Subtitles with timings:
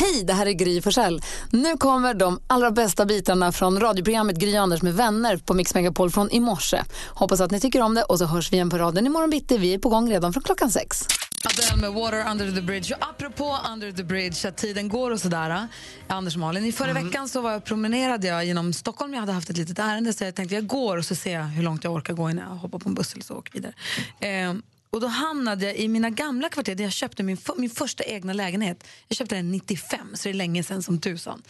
[0.00, 1.22] Hej, det här är Gry Forssell.
[1.50, 6.10] Nu kommer de allra bästa bitarna från radioprogrammet Gry Anders med vänner på Mix Megapol
[6.10, 6.82] från i morse.
[7.08, 9.58] Hoppas att ni tycker om det och så hörs vi igen på raden imorgon bitti.
[9.58, 11.06] Vi är på gång redan från klockan sex.
[11.44, 12.94] Adele med Water under the bridge.
[12.94, 15.68] Och apropå under the bridge, att tiden går och sådär.
[16.08, 19.14] Anders och Malin, i förra veckan så var jag, promenerade jag genom Stockholm.
[19.14, 21.44] Jag hade haft ett litet ärende så jag tänkte jag går och så ser jag
[21.44, 23.52] hur långt jag orkar gå innan jag hoppar på en buss eller så och åker
[23.52, 23.72] vidare.
[24.20, 28.04] Ehm, och då hamnade jag i mina gamla kvarter där jag köpte min, min första
[28.04, 28.84] egna lägenhet.
[29.08, 31.42] Jag köpte den 95, så det är länge sedan som tusan.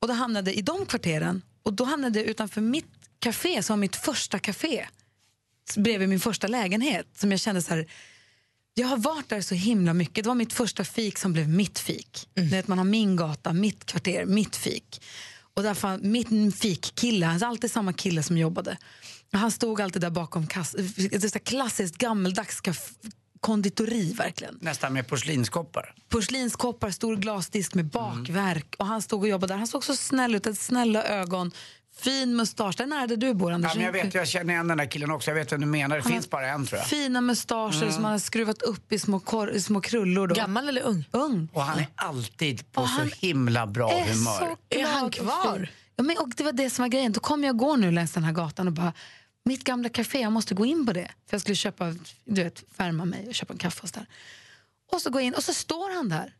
[0.00, 3.74] Och då hamnade jag i de kvarteren och då hamnade jag utanför mitt café som
[3.74, 4.86] var mitt första café
[5.76, 7.86] bredvid min första lägenhet som jag kände så här
[8.78, 10.24] jag har varit där så himla mycket.
[10.24, 12.28] Det var mitt första fik som blev mitt fik.
[12.34, 12.50] Mm.
[12.50, 15.02] Vet, man har min gata, mitt kvarter, mitt fik.
[15.54, 18.76] Och därför, mitt fikkille, är alltid samma kille som jobbade.
[19.32, 22.60] Han stod alltid där bakom kass, det är så klassiskt gammeldags
[23.40, 24.58] konditori verkligen.
[24.60, 25.94] Nästan med porslinskoppar.
[26.08, 28.74] Porslinskoppar, stor glasdisk med bakverk.
[28.78, 29.58] Och han stod och jobbade där.
[29.58, 31.52] Han såg så snäll ut, hade snälla ögon.
[31.98, 32.74] Fin mustasch.
[32.76, 33.70] Den är där du bor, Anders.
[33.72, 35.30] Ja, men jag vet, jag känner igen den där killen också.
[35.30, 35.96] Jag vet vem du menar.
[35.96, 36.86] Det Han finns bara en tror jag.
[36.88, 40.26] Fina mustascher som han har skruvat upp i små, kor- i små krullor.
[40.26, 40.34] Då.
[40.34, 41.04] Gammal eller ung?
[41.10, 41.48] Ung.
[41.52, 44.38] Och han är alltid på Och så himla bra är humör.
[44.38, 45.68] så Är han och kvar?
[45.96, 47.12] Ja, men, och det var det som var grejen.
[47.12, 48.92] Då kom jag gå nu längs den här gatan och bara
[49.44, 51.10] mitt gamla café, jag måste gå in på det.
[51.26, 51.94] För jag skulle köpa,
[52.24, 54.06] du vet, värma mig och köpa en kaffe och så där.
[54.92, 56.34] Och så går jag in och så står han där.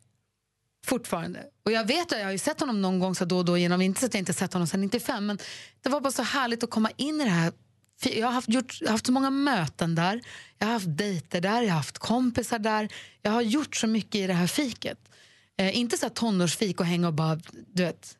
[0.86, 1.46] Fortfarande.
[1.64, 3.58] Och jag vet att jag har ju sett honom någon gång så då och då
[3.58, 5.38] genom, inte så att jag inte sett honom sedan 95 men
[5.82, 7.52] det var bara så härligt att komma in i det här.
[8.02, 10.20] Jag har haft, gjort, jag har haft så många möten där,
[10.58, 12.88] jag har haft dejter där, jag har haft kompisar där.
[13.22, 14.98] Jag har gjort så mycket i det här fiket.
[15.58, 17.40] Eh, inte så här tonårsfik och hänga och bara,
[17.72, 18.16] du vet.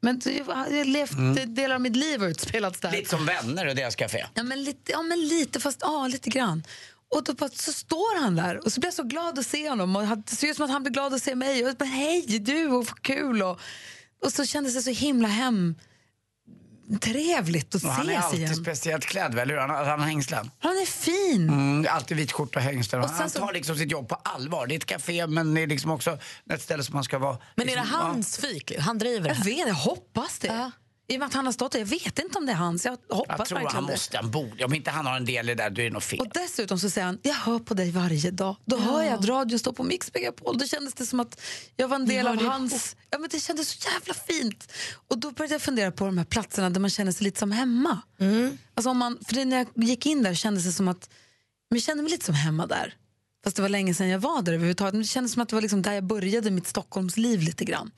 [0.00, 2.92] Men jag har levt delar av mitt liv har utspelats där.
[2.92, 4.26] Lite som vänner och deras café.
[4.34, 6.62] Ja men lite, ja, men lite fast ja, lite grann.
[7.08, 9.96] Och då så står han där och så blir jag så glad att se honom.
[9.96, 11.62] Och det ser ut som att han blir glad att se mig.
[11.62, 13.42] Och jag bara, hej du, och vad kul.
[13.42, 13.60] Och,
[14.24, 15.74] och så kändes det så himla hem
[16.98, 18.54] trevligt att Och han är ses alltid igen.
[18.56, 19.58] speciellt klädd, väl?
[19.58, 20.50] Han, han har hängslen.
[20.58, 21.48] Han är fin.
[21.48, 23.02] Mm, alltid vit skjorta och hängslen.
[23.02, 24.66] Och Han så- tar liksom sitt jobb på allvar.
[24.66, 26.18] Det är ett café men det är liksom också
[26.50, 27.38] ett ställe som man ska vara...
[27.54, 28.72] Men är det liksom, hans fik?
[28.78, 30.46] Han driver det Jag vet, jag hoppas det.
[30.48, 30.70] Ja.
[31.10, 31.78] I och med att han har stått där.
[31.78, 32.84] Jag vet inte om det är hans.
[32.84, 33.92] Jag Ja, hoppas jag tror han det.
[33.92, 34.64] måste, han borde.
[34.64, 36.20] Om inte han har en del i det där, då är det något fel.
[36.20, 38.56] Och dessutom så säger han, jag hör på dig varje dag.
[38.64, 40.58] Då hör jag att radion står på Mix Megapol.
[40.58, 41.40] Då kändes det som att
[41.76, 42.96] jag var en del av hans...
[43.10, 44.72] Ja, men det kändes så jävla fint.
[45.08, 47.52] Och då började jag fundera på de här platserna där man känner sig lite som
[47.52, 48.02] hemma.
[48.74, 51.10] Alltså om man, för när jag gick in där kändes det som att,
[51.70, 52.94] men jag kände mig lite som hemma där.
[53.44, 54.94] Fast det var länge sedan jag var där överhuvudtaget.
[54.94, 57.90] Men det kändes som att det var liksom där jag började mitt Stockholmsliv lite grann.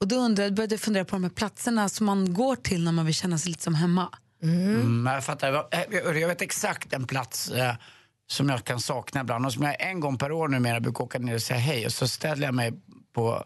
[0.00, 2.92] Och då undrade, började jag fundera på de här platserna som man går till när
[2.92, 4.08] man vill känna sig lite som hemma.
[4.42, 5.66] Mm, jag fattar.
[5.90, 7.74] Jag- Jag vet exakt en plats eh,
[8.26, 11.18] som jag kan sakna ibland och som jag en gång per år numera brukar åka
[11.18, 12.72] ner och säga hej och så ställer jag mig
[13.14, 13.44] på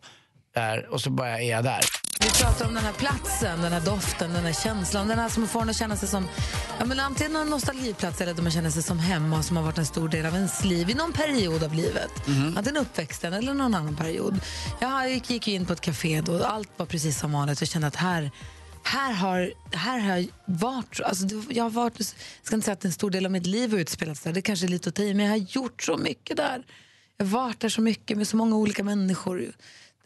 [0.54, 1.80] där och så bara är jag där.
[2.20, 5.08] Vi pratar om den här platsen, den här doften, den här känslan.
[5.08, 6.28] Den här som får en att känna sig som
[6.78, 9.78] ja, men antingen en nostalgiplats eller där man känner sig som hemma som har varit
[9.78, 12.10] en stor del av ens liv i någon period av livet.
[12.56, 14.40] Antingen uppväxten eller någon annan period.
[14.80, 17.66] Jag gick, gick in på ett café då och allt var precis som vanligt och
[17.66, 18.30] kände att här
[18.82, 22.06] här har, här har jag varit, alltså jag har varit, jag
[22.42, 24.66] ska inte säga att en stor del av mitt liv har utspelats där, det kanske
[24.66, 26.64] är lite att ta i, men jag har gjort så mycket där.
[27.16, 29.52] Jag har varit där så mycket med så många olika människor.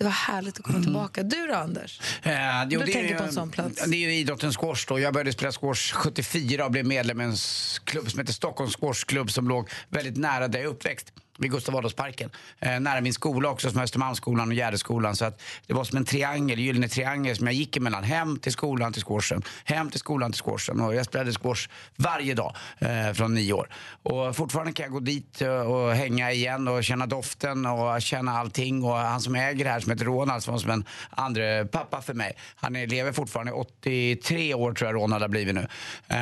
[0.02, 1.22] Det var härligt att komma tillbaka.
[1.22, 2.00] Du då, Anders?
[2.22, 2.32] Eh,
[2.70, 3.84] jo, Du det är tänker ju- på en sån plats.
[3.86, 4.98] Det är ju idrottens squash då.
[5.00, 7.36] Jag började spela squash 74 och blev medlem i en
[7.84, 11.12] klubb som heter Stockholms Squashklubb som låg väldigt nära där jag är uppväxt.
[11.42, 12.30] Vid Gustav Adolfsparken.
[12.60, 15.16] Eh, nära min skola också som är Östermalmsskolan och Gärdeskolan.
[15.16, 18.04] Så att det var som en triangel, en gyllene triangel som jag gick emellan.
[18.04, 19.42] Hem till skolan till squashen.
[19.64, 20.80] Hem till skolan till squashen.
[20.80, 23.68] Och jag spelade squash varje dag eh, från nio år.
[24.02, 28.38] Och fortfarande kan jag gå dit eh, och hänga igen och känna doften och känna
[28.38, 28.84] allting.
[28.84, 32.02] Och han som äger det här som heter Ronald som var som en andre pappa
[32.02, 32.32] för mig.
[32.56, 35.66] Han är, lever fortfarande 83 år tror jag Ronald har blivit nu.
[36.08, 36.18] Eh,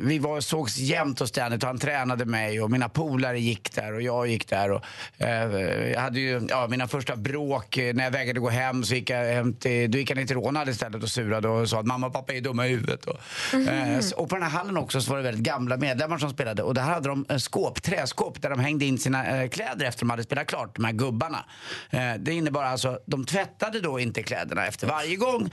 [0.00, 3.97] vi var, sågs jämt och ständigt och han tränade mig och mina polare gick där
[3.98, 4.70] och jag gick där.
[4.72, 4.82] Och,
[5.18, 5.52] eh,
[5.92, 7.76] jag hade ju ja, mina första bråk.
[7.76, 10.26] eh, När jag vägrade gå hem så gick jag hem till, då gick jag ner
[10.26, 13.04] till Ronald istället och surade och sa att mamma och pappa är dumma i huvudet.
[13.04, 13.18] Och,
[13.54, 16.30] eh, så- och på den här hallen också så var det väldigt gamla medlemmar som
[16.30, 16.62] spelade.
[16.62, 20.00] Och där hade de eh, skåp, träskåp där de hängde in sina eh, kläder efter
[20.00, 21.44] de hade spelat klart, de här gubbarna.
[21.90, 25.50] Eh, det innebar alltså, de tvättade då inte kläderna efter varje gång.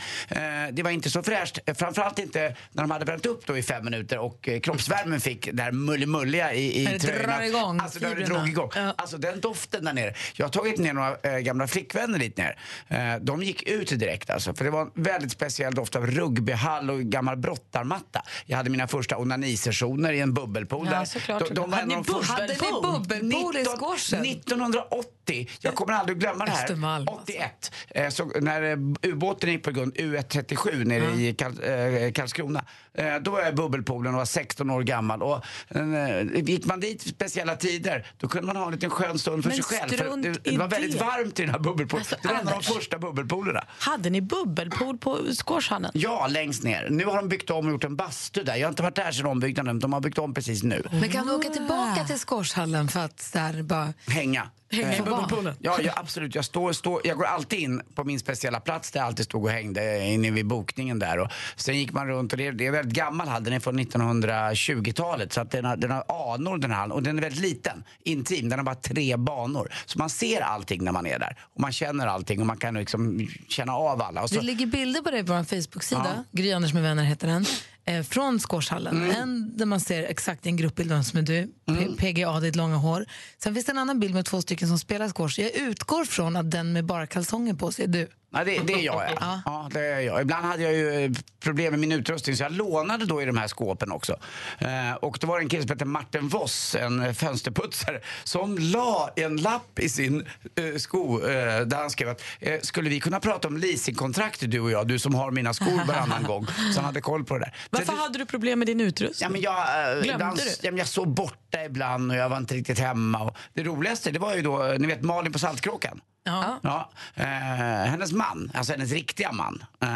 [0.72, 1.60] Det var inte så fräscht.
[1.78, 5.64] Framförallt inte när de hade bränt upp då i fem minuter och kroppsvärmen fick det
[5.64, 7.46] här mullimulliga i, i tröjorna.
[7.46, 8.25] igång Alltså det.
[8.26, 8.70] Drog igång.
[8.76, 8.94] Ja.
[8.98, 10.14] Alltså den doften där nere.
[10.36, 12.60] Jag har tagit ner några eh, gamla flickvänner dit ner.
[12.88, 14.54] Eh, de gick ut direkt alltså.
[14.54, 18.22] För det var en väldigt speciell doft av rugbyhall och gammal brottarmatta.
[18.46, 21.06] Jag hade mina första onanisessioner i en bubbelpool Ja, där.
[21.06, 21.48] såklart.
[21.48, 24.22] De, de Hade ni första- Hade ni bubbelpool i 19 squashen?
[24.26, 25.50] 1980.
[25.62, 26.64] Jag kommer aldrig glömma det här.
[26.64, 27.24] Östermalm, alltså.
[27.24, 27.72] 81.
[27.90, 32.66] Eh, så när ubåten gick på grund, U137 nere i Kal eh, Karlskrona.
[32.98, 35.24] Eh, då var jag i bubbelpoolen och var 16 år gammal.
[35.24, 39.44] Och, eh, gick man dit speciella tider, då kunde man ha en liten skön stund
[39.44, 39.90] för Men sig själv.
[39.90, 41.06] För det, det var väldigt det.
[41.06, 42.06] varmt i den här bubbelpoolen.
[42.12, 43.64] Alltså, det var en av de första bubbelpoolerna.
[43.80, 45.92] Hade ni bubbelpool på squashhallen?
[45.94, 46.88] Ja, längst ner.
[46.90, 48.56] Nu har de byggt om och gjort en bastu där.
[48.56, 49.80] Jag har inte varit där sedan ombyggnaden.
[49.80, 50.84] De har byggt om precis nu.
[50.92, 53.94] Men kan du åka tillbaka till squashhallen för att här, bara...
[54.08, 54.50] Hänga.
[54.76, 55.56] Hänga i Eh, bubbelpoolen?
[55.60, 56.36] Ja, ja, absolut.
[56.36, 59.44] Jag, står, står, jag går alltid in på min speciella plats där jag alltid stod
[59.44, 61.20] och hängde inne vid bokningen där.
[61.20, 63.44] Och sen gick man runt och det, det är väldigt gammal hall.
[63.44, 66.92] Den är från 1920-talet så att den har, den har anor den här hallen.
[66.92, 68.50] Och den är väldigt liten, intim.
[68.50, 69.74] Den har bara tre banor.
[69.86, 71.38] Så man ser allting när man är där.
[71.54, 74.24] Och man känner allting och man kan liksom känna av alla.
[74.24, 77.28] Och så, Det ligger bilder på dig på vår Facebook-sida, Gry Anders med vänner heter
[77.28, 77.46] den,
[77.86, 78.96] eh, från Squashhallen.
[79.04, 79.12] Mm.
[79.16, 82.56] En där man ser exakt i en gruppbild vem som är du, P- PGA, ditt
[82.56, 83.06] långa hår.
[83.44, 85.40] Sen finns det en annan bild med två stycken som spelar squash.
[85.42, 88.08] Jag utgår från att den med bara kalsonger på sig är du.
[88.36, 89.04] Ja, det, det är jag.
[89.20, 89.42] Ja.
[89.46, 90.22] Ja, det är jag.
[90.22, 91.12] Ibland hade jag ju eh,
[91.44, 94.16] problem med min utrustning så jag lånade då i de här skåpen också.
[94.60, 98.58] Eh, och då var det en kille som hette Martin Voss, en eh, fönsterputsare, som
[98.58, 103.00] la en lapp i sin eh, sko eh, där han skrev att eh, skulle vi
[103.00, 106.46] kunna prata om leasingkontrakt du och jag, du som har mina skor varannan gång.
[106.46, 107.54] Så han hade koll på det där.
[107.70, 109.26] Varför Sen- hade du problem med din utrustning?
[109.26, 109.56] Ja, men jag,
[110.04, 110.44] Glömde ibland, du?
[110.62, 113.24] ja, men jag sov borta ibland och jag var inte riktigt hemma.
[113.24, 116.02] Och det roligaste det var ju då, ni vet Malin på Saltkråkan.
[116.28, 116.60] Ja.
[116.64, 119.64] Ja, eh, hennes man, alltså hennes riktiga man.
[119.82, 119.88] Eh,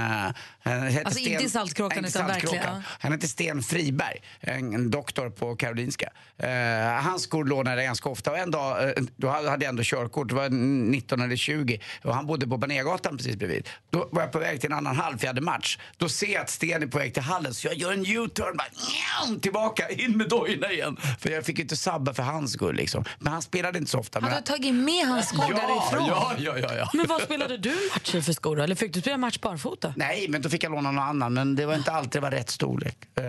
[0.61, 2.81] han heter Alltså inte i Saltkråkan, utan verkligen, ja.
[2.99, 6.09] Han heter Sten Friberg, en, en doktor på Karolinska.
[6.37, 9.83] Eh, hans skor lånade jag ganska ofta och en dag, eh, då hade jag ändå
[9.85, 13.69] körkort, det var 19 eller 20 och han bodde på Banérgatan precis bredvid.
[13.89, 15.77] Då var jag på väg till en annan hall för jag hade match.
[15.97, 18.57] Då ser jag att Sten är på väg till hallen så jag gör en U-turn,
[18.57, 20.97] bara, tillbaka, in med dojorna igen.
[21.19, 23.05] För jag fick ju inte sabba för hans skull liksom.
[23.19, 24.19] Men han spelade inte så ofta.
[24.19, 26.07] Hade du tagit med hans skor ja, därifrån?
[26.07, 26.89] ja, ja, ja, ja.
[26.93, 28.59] Men vad spelade du match i för skor?
[28.59, 29.93] Eller fick du spela match barfota?
[29.97, 31.33] Nej, men då fick jag låna någon annan.
[31.33, 32.97] Men det var inte alltid det var rätt storlek.
[33.15, 33.23] Eh,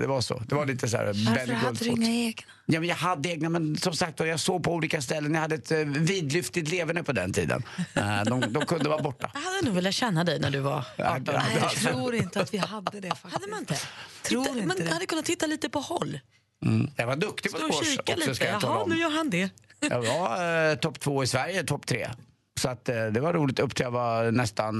[0.00, 0.42] det var så.
[0.48, 2.42] Det var lite så här Varför hade du inga egna?
[2.66, 5.34] Ja, men jag hade egna, men som sagt jag såg på olika ställen.
[5.34, 7.62] Jag hade ett uh, vidlyftigt leverne på den tiden.
[7.94, 9.30] Eh, de, de kunde vara borta.
[9.34, 10.86] Jag hade nog velat känna dig när du var 18.
[10.96, 13.32] Ja, Nej, jag tror inte att vi hade det faktiskt.
[13.32, 13.76] Hade man inte?
[14.22, 14.92] Tror Titta, inte man det.
[14.92, 16.20] hade kunnat titta lite på håll.
[16.64, 16.90] Mm.
[16.96, 18.34] Jag var duktig på squash också lite.
[18.34, 19.50] ska jag tala Jaha, nu gör han det.
[19.80, 22.08] Jag var uh, topp två i Sverige, topp tre.
[22.58, 24.74] Så att, eh, det var roligt upp till jag var nästan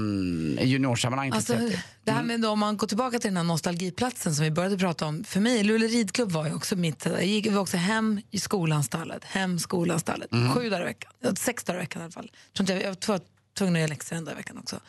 [0.59, 1.79] i juniorsammanhang Alltså, 30.
[2.03, 4.77] det här med då, om man går tillbaka till den här nostalgiplatsen som vi började
[4.77, 5.23] prata om.
[5.23, 7.05] För mig, Luleå ridklubb var ju också mitt...
[7.05, 10.29] Jag gick vi var också hem i skolanstallet, hem skolanstallet.
[10.55, 12.31] Sju dagar i veckan, sex dagar i veckan i alla fall.
[12.53, 13.21] Jag, var
[13.57, 14.79] tvungen att göra läxor en dag i veckan också.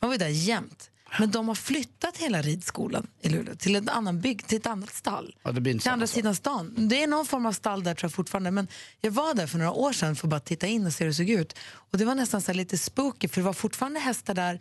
[0.00, 0.90] Man var ju där jämt.
[1.18, 4.94] Men de har flyttat hela ridskolan i Luleå till, en annan bygg, till ett annat
[4.94, 5.36] stall.
[5.42, 6.88] Ja, till andra sidan stan.
[6.88, 8.50] Det är någon form av stall där tror jag fortfarande.
[8.50, 8.68] Men
[9.00, 11.08] jag var där för några år sedan för att bara titta in och se hur
[11.08, 11.58] det såg ut.
[11.72, 14.60] Och det var nästan så här lite spooky för det var fortfarande hästar där.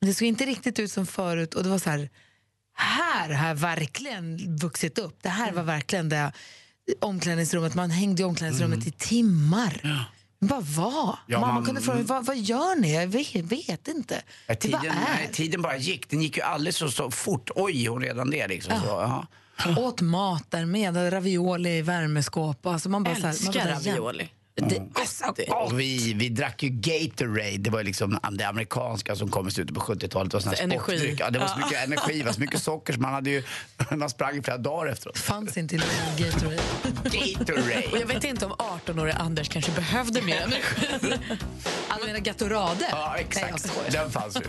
[0.00, 1.54] Men det såg inte riktigt ut som förut.
[1.54, 2.10] Och det var så här,
[2.74, 5.18] här har jag verkligen vuxit upp.
[5.22, 6.32] Det här var verkligen det
[7.00, 7.74] omklädningsrummet.
[7.74, 10.06] Man hängde i omklädningsrummet i timmar.
[10.46, 11.18] Bara var.
[11.26, 12.94] Ja, Mamma man- kunde fråga, vad, vad gör ni?
[12.94, 14.22] Jag vet, vet inte.
[14.46, 15.32] Ja, tiden, nej, är.
[15.32, 16.10] tiden bara gick.
[16.10, 17.50] Den gick ju alldeles så, så fort.
[17.54, 18.80] Oj, hon redan det liksom.
[18.80, 19.26] Så, ja.
[19.76, 22.66] Åt mat där med, ravioli i värmeskåp.
[22.66, 24.28] Alltså man bara så här, man Älskar bara ravioli.
[24.56, 29.48] Det, Alltså, Och vi, vi drack ju Gatorade, det var liksom det amerikanska som kom
[29.48, 30.30] i slutet på 70-talet.
[30.30, 31.16] Det var sån här Så energi.
[31.18, 33.42] Ja, det var så mycket energi, det var så mycket socker så man, hade ju,
[33.90, 35.18] man sprang i flera dagar efteråt.
[35.18, 35.80] fanns inte i
[36.16, 36.58] Gatorade.
[37.04, 37.84] Och Gatorade!
[38.00, 41.18] jag vet inte om 18-åriga Anders kanske behövde mer energi.
[41.88, 42.86] Alltså menar Gatorade?
[42.90, 43.60] Ja, Nej, exakt.
[43.68, 43.90] skojar.
[43.90, 44.40] Den fanns ju.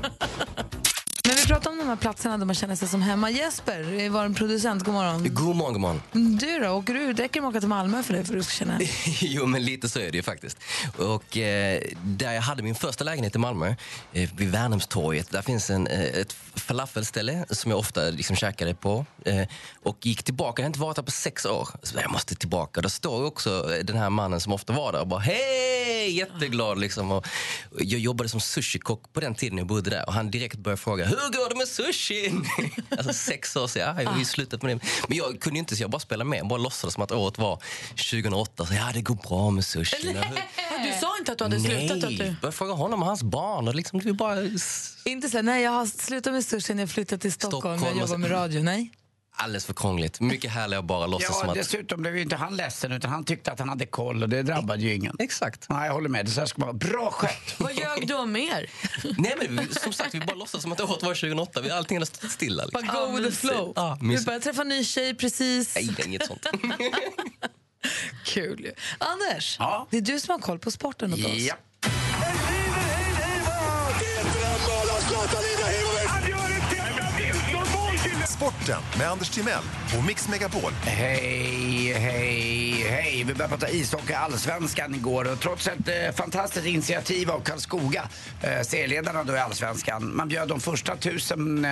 [1.28, 3.30] Men vi pratar om de här platserna där man känner sig som hemma.
[3.30, 5.34] Jesper, är vår producent, god morgon.
[5.34, 6.02] God morgon, god morgon.
[6.38, 8.40] Du då, åker du, räcker det med att åka till Malmö för dig för att
[8.40, 8.80] du ska känna
[9.22, 10.58] jo, men lite så är det ju faktiskt.
[10.98, 13.76] Och eh, där jag hade min första lägenhet i Malmö,
[14.14, 19.06] eh, vid Värnhemstorget, där finns en, eh, ett falafelställe som jag ofta liksom käkade på.
[19.26, 19.48] Eh,
[19.84, 21.70] och gick tillbaka, jag har inte varit där på sex år.
[21.84, 22.82] Så jag måste tillbaka.
[22.82, 26.80] Där står också eh, den här mannen som ofta var där och bara hej, jätteglad
[26.80, 27.12] liksom.
[27.12, 27.28] Och
[27.80, 31.06] jag jobbade som sushikock på den tiden jag bodde där och han direkt började fråga
[31.06, 32.46] hur går det med sushin?
[32.90, 34.86] alltså sex år sedan, ja, jag har ju slutat med det.
[35.08, 37.62] Men jag kunde inte så jag bara spelade med, bara låtsades som att året var
[37.90, 38.66] 2008.
[38.66, 40.18] Så, ja, det går bra med sushin.
[40.84, 41.92] Du sa inte att du hade slutat?
[41.92, 42.18] Att du...
[42.18, 43.68] Nej, började fråga honom och hans barn.
[43.68, 44.38] Och liksom, det bara...
[45.06, 48.02] Inte så nej jag har slutat med sushi när jag flyttat till Stockholm, Stockholm jag
[48.02, 48.64] jobbar så- med radio.
[48.64, 48.92] Nej.
[49.40, 50.20] Alldeles för krångligt.
[50.20, 51.56] Mycket härligare att bara låtsas Ja, som att...
[51.56, 54.44] dessutom blev ju inte han ledsen utan han tyckte att han hade koll och det
[54.44, 55.16] drabbade ju ingen.
[55.20, 55.66] Exakt.
[55.70, 56.26] Nej, jag håller med.
[56.26, 56.78] Det så här ska man vara.
[56.78, 57.32] Bra skött!
[57.58, 58.70] Vad ljög du om mer?
[59.18, 61.62] Nej, men som sagt, vi bara låtsas som att året var 2008.
[61.62, 62.64] Vi, allting hade stått stilla.
[62.74, 63.12] Bara Liksom.
[63.16, 63.74] go with the flow.
[64.00, 64.26] Du mysigt.
[64.26, 65.76] börjar träffa en ny tjej precis.
[65.76, 66.46] Nej, det är inget sånt.
[68.26, 68.72] Kul.
[68.98, 69.88] Anders, Ja.
[69.90, 71.26] det är du som har koll på sporten åt oss.
[71.36, 71.56] Ja.
[78.38, 79.64] Sporten med Anders Timell
[79.98, 80.72] och Mix Megapol.
[80.82, 83.24] Hej, hej, hej.
[83.28, 88.10] Vi började prata ishockey allsvenskan igår och trots ett eh, fantastiskt initiativ av Karlskoga,
[88.42, 91.72] eh, serieledarna då i allsvenskan, man bjöd de första tusen eh,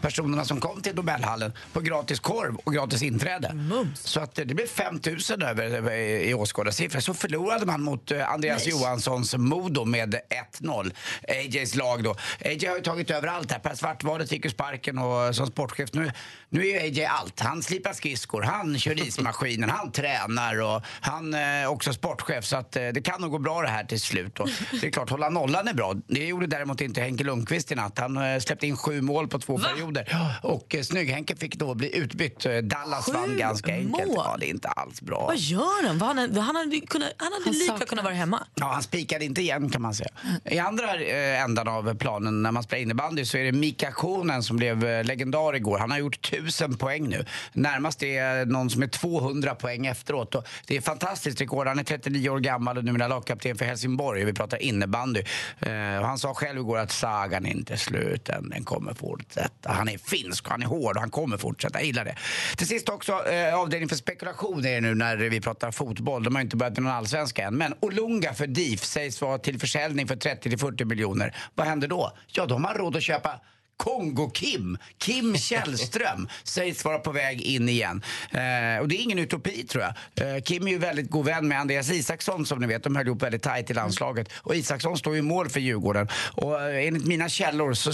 [0.00, 3.54] personerna som kom till Nobelhallen på gratis korv och gratis inträde.
[3.94, 7.00] Så att eh, det blev 5000 över över i, i åskådarsiffror.
[7.00, 10.14] Så förlorade man mot eh, Andreas Johanssons Modo med
[10.60, 10.92] 1-0.
[11.28, 12.16] AJs lag då.
[12.44, 13.58] AJ har ju tagit över allt här.
[13.58, 15.79] Per Svartvadet fick ju sparken och som sportchef.
[15.92, 16.10] Nu,
[16.48, 17.40] nu är AJ allt.
[17.40, 22.44] Han slipar skridskor, han kör ismaskinen, han tränar och han är också sportchef.
[22.44, 24.40] Så att eh, det kan nog gå bra det här till slut.
[24.40, 24.48] Och
[24.80, 25.94] det är klart, hålla nollan är bra.
[26.06, 27.98] Det gjorde däremot inte Henke Lundqvist i natt.
[27.98, 30.16] Han eh, släppte in sju mål på två perioder.
[30.42, 32.46] Och eh, Snygg-Henke fick då bli utbytt.
[32.46, 34.06] Eh, Dallas Sju vann ganska enkelt.
[34.08, 34.14] mål?
[34.16, 35.26] Ja, det är inte alls bra.
[35.26, 35.98] Vad gör han?
[35.98, 37.88] Vad Han, hade- han hade, kunnat, han hade Han lika saknas.
[37.88, 38.46] kunnat vara hemma.
[38.54, 40.10] Ja, han spikade inte igen kan man säga.
[40.44, 44.42] I andra eh, ändan av planen när man spelar innebandy så är det Mika Konen
[44.42, 45.69] som blev eh, legendar igår.
[45.78, 47.24] Han har gjort tusen poäng nu.
[47.52, 50.34] Närmast är någon som är 200 poäng efteråt.
[50.34, 51.66] Och det är fantastiskt rekord.
[51.66, 54.24] Han är 39 år gammal och numera lagkapten för Helsingborg.
[54.24, 55.22] Vi pratar innebandy.
[55.60, 58.48] Eh, och han sa själv igår att sagan är inte slut än.
[58.48, 59.72] Den kommer fortsätta.
[59.72, 61.78] Han är finsk och han är hård och han kommer fortsätta.
[61.78, 62.16] Jag gillar det.
[62.56, 66.22] Till sist också eh, avdelning för spekulation är det nu när vi pratar fotboll.
[66.22, 67.56] De har inte börjat med någon allsvenska än.
[67.56, 71.36] Men Olunga för DIF sägs vara till försäljning för 30-40 miljoner.
[71.54, 72.12] Vad händer då?
[72.26, 73.40] Ja, de har råd att köpa
[73.84, 78.02] Kongo-Kim, Kim Källström, sägs vara på väg in igen.
[78.30, 80.36] Eh, och det är ingen utopi tror jag.
[80.36, 82.82] Eh, Kim är ju väldigt god vän med Andreas Isaksson som ni vet.
[82.82, 84.28] De höll ihop väldigt tajt i landslaget.
[84.36, 86.08] Och Isaksson står ju i mål för Djurgården.
[86.32, 87.92] Och eh, enligt mina källor så,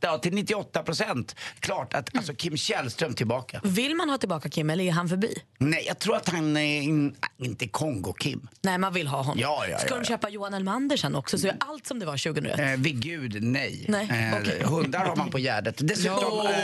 [0.00, 3.60] ja, till 98 procent, klart att alltså, Kim Källström tillbaka.
[3.64, 5.42] Vill man ha tillbaka Kim eller är han förbi?
[5.58, 8.48] Nej, jag tror att han är in, inte Kongo-Kim.
[8.62, 9.38] Nej, man vill ha honom.
[9.38, 10.04] Ja, ja, Ska ja, de ja.
[10.04, 12.58] köpa Johan Elmander sen också så är allt som det var 2001?
[12.58, 13.84] Eh, vid gud, nej.
[13.88, 14.62] Nej, Eh, okej.
[15.00, 15.74] Hundar har man på Gärdet.
[15.78, 16.46] Dessutom...
[16.46, 16.54] Eh,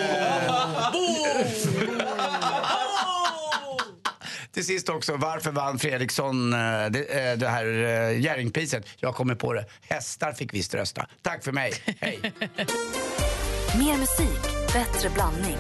[4.52, 6.58] till sist också, varför vann Fredriksson eh,
[6.90, 7.64] det, eh, det här
[8.10, 8.86] Jerringpriset?
[8.96, 9.64] Jag kommer på det.
[9.88, 11.06] Hästar fick visst rösta.
[11.22, 11.72] Tack för mig.
[12.00, 12.20] Hej.
[13.78, 15.56] Mer musik, bättre blandning.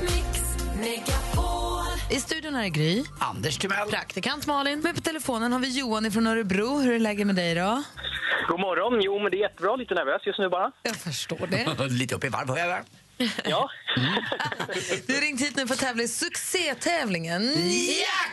[2.10, 3.04] I studion här är Gry.
[3.18, 3.88] Anders Timell.
[3.90, 4.80] Praktikant Malin.
[4.80, 6.78] Men på telefonen har vi Johan från Örebro.
[6.78, 7.82] Hur är läget med dig då?
[8.48, 9.00] God morgon.
[9.02, 9.76] Jo, men det är jättebra.
[9.76, 10.72] Lite nervös just nu bara.
[10.82, 11.88] Jag förstår det.
[11.90, 12.78] Lite upp i varv, hör jag.
[13.44, 13.70] Ja.
[15.06, 17.54] Du har ringt hit nu för att tävla i succétävlingen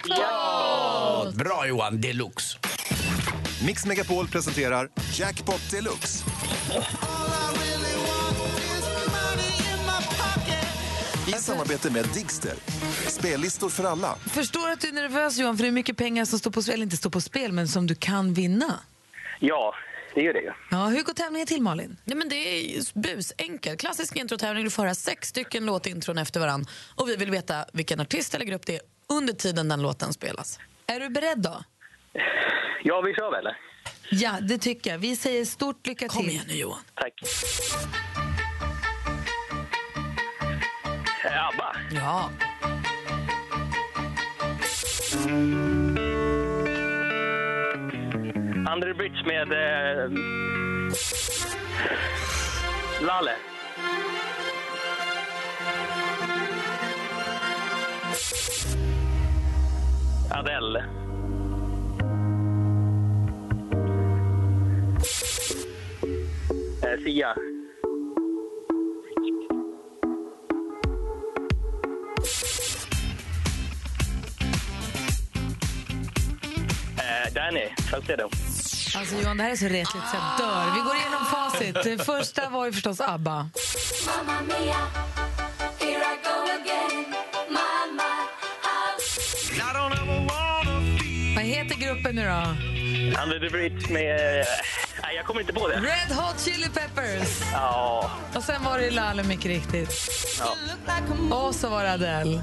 [0.06, 1.32] Ja!
[1.36, 2.58] Bra Johan, deluxe.
[3.66, 6.26] Mix Megapol presenterar Jackpot Deluxe.
[11.64, 12.54] Samarbete med Digster.
[13.08, 14.16] Spellistor för alla.
[14.16, 16.74] Förstår att du är nervös Johan, för det är mycket pengar som står på spel,
[16.74, 18.80] eller inte står på spel, men som du kan vinna.
[19.40, 19.76] Ja,
[20.16, 20.56] det är ju det.
[20.72, 21.98] Ja, hur går tävlingen till Malin?
[22.04, 23.80] Nej, men det är busenkelt.
[23.80, 24.64] Klassisk introtävling.
[24.64, 26.66] Du får höra sex stycken låtintron efter varann.
[26.96, 30.60] Och vi vill veta vilken artist eller grupp det är under tiden den låten spelas.
[30.88, 31.64] Är du beredd då?
[32.84, 33.54] Ja, vi kör väl?
[34.12, 34.98] Ja, det tycker jag.
[34.98, 36.18] Vi säger stort lycka till.
[36.18, 36.80] Kom igen nu Johan.
[36.96, 37.14] Tack.
[41.26, 41.76] ABBA.
[41.92, 42.30] Ja.
[48.94, 49.52] The Bridge med...
[49.52, 50.12] Eh,
[53.02, 53.36] Lalle.
[60.30, 60.84] Adele.
[66.84, 67.36] Eh, Sia.
[77.34, 77.74] Ni.
[77.92, 78.24] Salcedo.
[78.96, 80.74] Alltså Johan, det här är så retligt så jag dör.
[80.76, 81.84] Vi går igenom facit.
[81.84, 83.50] Det första var ju förstås ABBA.
[91.36, 92.44] Vad heter gruppen nu då?
[93.24, 94.40] Under the Bridge med...
[94.40, 94.46] eh,
[95.04, 95.76] Nej, jag kommer inte på det.
[95.76, 97.42] Red Hot Chili Peppers.
[97.54, 98.12] Ja.
[98.36, 99.90] Och sen var det Lalle mycket riktigt.
[100.40, 101.36] ja.
[101.36, 102.42] Och så var det Adele.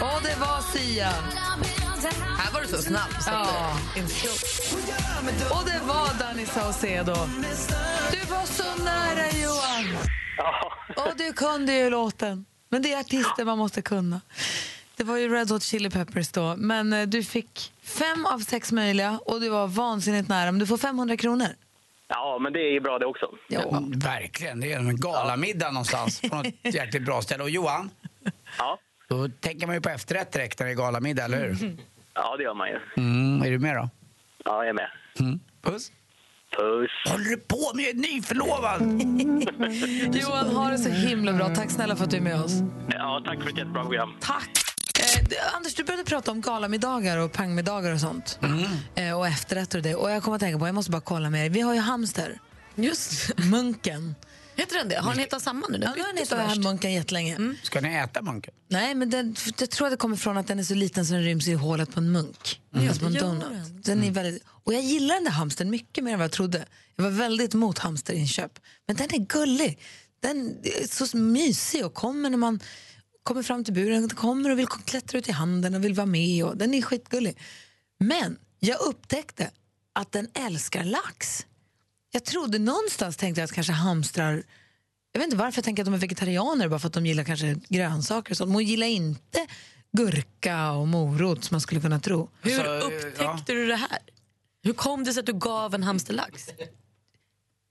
[0.00, 1.08] Och det var Sia.
[2.38, 3.10] Här var du så snabb.
[3.20, 3.46] Så Ja.
[3.94, 5.50] det-.
[5.50, 7.14] Och det var Danny Saucedo.
[8.12, 9.98] Du var så nära, Johan.
[10.36, 10.72] Ja.
[10.96, 12.44] Och du kunde ju låten.
[12.68, 14.20] Men det är artister man måste kunna.
[14.96, 16.54] Det var ju Red Hot Chili Peppers då.
[16.56, 20.52] Men eh, du fick fem av sex möjliga och du var vansinnigt nära.
[20.52, 21.48] Men du får 500 kronor.
[22.08, 23.26] ja, men det är bra det också.
[23.48, 23.82] Ja.
[23.96, 27.42] Verkligen, det är en galamiddag någonstans på något jäkligt bra ställe.
[27.42, 27.90] Och Johan,
[28.58, 28.78] Ja.
[29.10, 31.76] Då tänker man ju på efterrätt direkt när det är galamiddag, eller hur?
[32.14, 32.78] ja, det gör man ju.
[32.96, 33.88] Mm, är du med då?
[34.44, 34.90] Ja, jag är med.
[35.20, 35.40] Mm.
[35.62, 35.92] Puss.
[36.56, 37.12] Puss.
[37.12, 37.84] Håller du på med?
[37.84, 38.82] Jag är nyförlovad!
[40.22, 41.54] Johan, ha det så himla bra.
[41.54, 42.52] Tack snälla för att du är med oss.
[42.90, 44.12] Ja, tack för ett jättebra program.
[44.20, 44.50] Tack.
[45.00, 48.38] Eh, du- Anders, du började prata om galamiddagar och pangmiddagar och sånt.
[48.94, 49.94] Eh, och efterrätter och det.
[49.94, 51.50] Och jag kommer att tänka på, jag måste bara kolla med er.
[51.50, 52.38] Vi har ju hamster.
[52.74, 54.14] Just Munken.
[54.60, 54.96] Heter den det?
[54.96, 55.78] Har ni hittat samma nu?
[55.78, 57.54] Den Ja, nu har ni hittat munken jättelänge.
[57.62, 58.54] Ska ni äta munken?
[58.68, 61.12] Nej, men den, jag tror att det kommer från att den är så liten så
[61.12, 62.60] den ryms i hålet på en munk.
[62.74, 63.84] Alltså på en donut.
[63.84, 64.04] den.
[64.04, 66.66] Är väldigt, och jag gillar den där hamstern mycket mer än vad jag trodde.
[66.96, 68.58] Jag var väldigt emot hamsterinköp.
[68.86, 69.78] Men den är gullig.
[70.20, 72.60] Den är så mysig och kommer när man
[73.22, 74.00] kommer fram till buren.
[74.00, 76.44] Den kommer och vill klättra ut i handen och vill vara med.
[76.44, 77.38] Och den är skitgullig.
[77.98, 79.50] Men jag upptäckte
[79.92, 81.46] att den älskar lax.
[82.10, 84.42] Jag trodde någonstans tänkte jag att kanske hamstrar
[85.12, 87.24] jag vet inte varför jag tänker att de är vegetarianer bara för att de gillar
[87.24, 88.48] kanske grönsaker och sånt.
[88.48, 89.46] Men hon gillar inte
[89.92, 92.30] gurka och morot som man skulle kunna tro.
[92.42, 93.40] Hur Alltså, eh, upptäckte ja.
[93.46, 93.98] du det här?
[94.62, 96.48] Hur kom det sig att du gav en hamsterlax?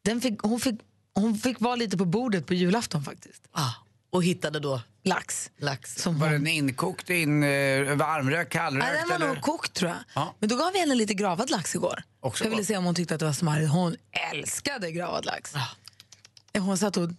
[0.06, 0.76] Den fick, hon, fick,
[1.14, 3.48] hon fick vara lite på bordet på julafton faktiskt.
[3.52, 3.74] Ah,
[4.10, 5.52] och hittade då Lax.
[5.60, 5.96] lax.
[5.96, 7.50] Som Var hon, den inkokt, in, eh,
[7.96, 8.86] varmrökt, kallrökt?
[8.86, 9.28] Nej, den var eller?
[9.28, 10.00] nog kokt tror jag.
[10.14, 10.36] Ja.
[10.40, 12.04] Men då gav vi henne lite gravad lax igår.
[12.20, 13.72] Också jag ville se om hon tyckte att det var smarrigt.
[13.72, 13.96] Hon
[14.32, 15.54] älskade gravad lax.
[16.58, 17.10] Hon satt och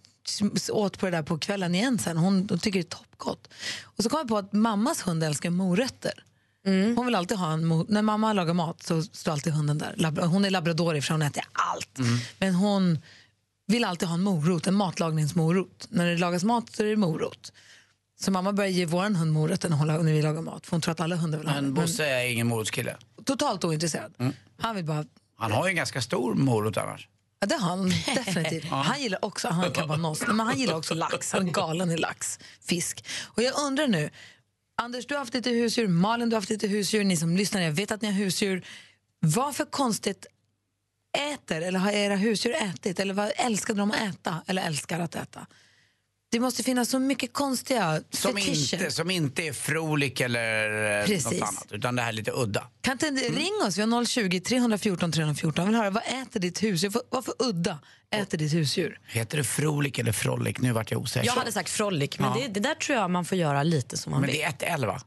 [0.69, 2.17] åt på det där på kvällen igen sen.
[2.17, 3.47] Hon, hon tycker det är toppgott.
[3.83, 6.23] Och så kom jag på att mammas hund älskar morötter.
[6.95, 10.25] Hon vill alltid ha en När mamma lagar mat så står alltid hunden där.
[10.25, 11.97] Hon är labrador för hon äter allt.
[12.39, 12.99] Men hon
[13.71, 15.87] vill alltid ha en morot, en matlagningsmorot.
[15.89, 17.53] När det lagas mat så är det morot.
[18.19, 20.65] Så mamma börjar ge vår hund morötter när, vi lagar mat.
[20.65, 21.55] För hon tror att alla hundar vill ha.
[21.55, 22.97] Men Bosse är ingen morotskille.
[23.25, 24.33] totalt ointresserad.
[24.57, 25.05] Han vill bara
[25.37, 27.07] Han har ju en ganska stor morot annars.
[27.39, 28.65] Ja, det har han definitivt.
[28.65, 31.31] Han gillar också, han kan vara noss, men han gillar också lax.
[31.31, 33.05] Han är galen i lax, fisk.
[33.25, 34.09] Och jag undrar nu,
[34.75, 37.61] Anders du har haft lite husdjur, Malin du har haft lite husdjur, ni som lyssnar,
[37.61, 38.65] jag vet att ni har husdjur.
[39.19, 40.25] Vad för konstigt
[41.33, 45.15] äter, eller har era husdjur ätit, eller vad älskade de att äta, eller älskar att
[45.15, 45.47] äta?
[46.31, 48.73] Det måste finnas så mycket konstiga Som fetischer.
[48.77, 51.25] inte, som inte är frolik eller eh, Precis.
[51.25, 51.67] något annat.
[51.71, 52.67] Utan det här är lite udda.
[52.81, 53.77] Kan inte ringa oss?
[53.77, 55.63] Vi har 020 314 314.
[55.65, 56.91] Jag vill höra, vad äter ditt husdjur?
[57.09, 57.79] Vad- för udda
[58.15, 58.99] äter ditt husdjur?
[59.07, 60.57] Heter det frolik eller frolic?
[60.59, 61.25] Nu vart jag osäker.
[61.27, 62.37] Jag hade sagt frolic, men Ja.
[62.47, 64.37] det, det där tror jag man får göra lite som man Men vill.
[64.39, 65.01] det är ett L va?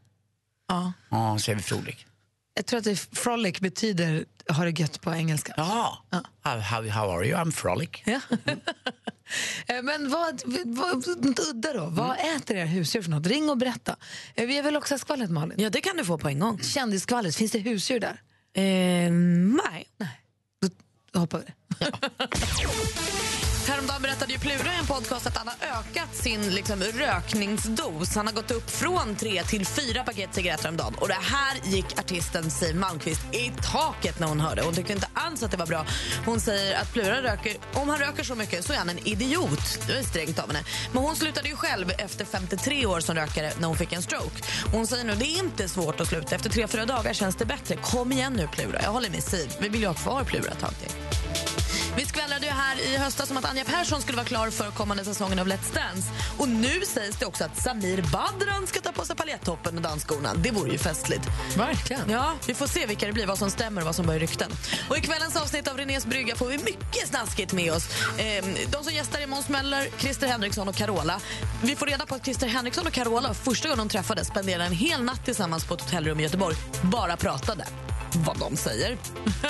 [0.68, 0.92] Ja.
[1.10, 2.06] Ja, så är vi frolik.
[2.54, 5.54] Jag tror att det, frolic betyder ha det gött på engelska.
[5.56, 5.98] Jaha.
[6.42, 7.38] How, how, how are you?
[7.38, 7.90] I'm frolic.
[8.04, 8.20] Ja.
[9.66, 11.08] Eh, Men vad, vad,
[11.50, 11.86] udda då?
[11.86, 13.26] Vad äter era husdjur för något?
[13.26, 13.96] Ring och berätta.
[14.34, 15.60] Eh, Vi väl också skvallret Malin?
[15.60, 16.58] Ja, det kan du få på en gång.
[16.62, 18.22] Kändisskvallret, finns det husdjur där?
[18.54, 19.86] Eh, nej.
[21.12, 21.92] Då hoppar vi det.
[23.68, 28.14] Häromdagen berättade ju Plura i en podcast att han har ökat sin liksom, rökningsdos.
[28.16, 30.94] Han har gått upp från tre till fyra paket cigaretter om dagen.
[31.00, 34.62] Och det här gick artisten Siw Malmkvist i taket när hon hörde.
[34.62, 35.86] Hon tyckte inte alls att det var bra.
[36.26, 39.78] Hon säger att Plura röker, om han röker så mycket så är han en idiot.
[39.86, 40.64] Det var strängt av henne.
[40.92, 44.42] Men hon slutade ju själv efter 53 år som rökare när hon fick en stroke.
[44.72, 46.34] Hon säger nu det är inte svårt att sluta.
[46.34, 47.76] Efter tre, fyra dagar känns det bättre.
[47.76, 48.82] Kom igen nu Plura.
[48.82, 49.54] Jag håller med Siw.
[49.60, 50.90] Vi vill ju ha kvar Plura ett tag till.
[51.96, 55.04] Vi skvallrade ju här i höstas om att Anja Persson skulle vara klar för kommande
[55.04, 56.08] säsongen av Let's Dance.
[56.38, 60.34] Och nu sägs det också att Samir Badran ska ta på sig paljettoppen och dansskorna.
[60.34, 61.28] Det vore ju festligt.
[61.56, 62.10] Verkligen.
[62.10, 64.50] Ja, vi får se vilka det blir, vad som stämmer och vad som börjar rykten.
[64.90, 67.88] Och i kvällens avsnitt av Renés brygga får vi mycket snaskigt med oss.
[68.18, 71.20] Ehm, de som gästar är Måns Möller, Christer Henriksson och Carola.
[71.62, 74.72] Vi får reda på att Christer Henriksson och Carola första gången de träffades spenderade en
[74.72, 76.56] hel natt tillsammans på ett hotellrum i Göteborg.
[76.82, 77.66] Bara pratade
[78.14, 78.98] vad de säger.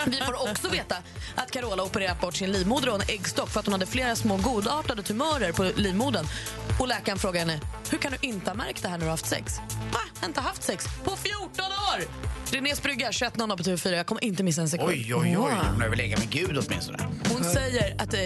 [0.06, 0.96] Vi får också veta
[1.34, 4.36] att Carola opererat bort sin livmoder och en äggstock för att hon hade flera små
[4.36, 6.26] godartade tumörer på livmodern.
[6.80, 9.10] Och läkaren frågar henne, hur kan du inte ha märkt det här när du har
[9.10, 9.52] haft sex?
[9.92, 10.26] Va?
[10.26, 12.33] Inte haft sex på 14 år!
[12.54, 13.92] Renés brygga, 21.00 på TV4.
[13.92, 14.88] Jag kommer inte missa en sekund.
[14.88, 15.52] Oj, oj, oj.
[15.72, 16.98] Hon har väl legat med Gud åtminstone.
[17.28, 18.20] Hon säger att eh,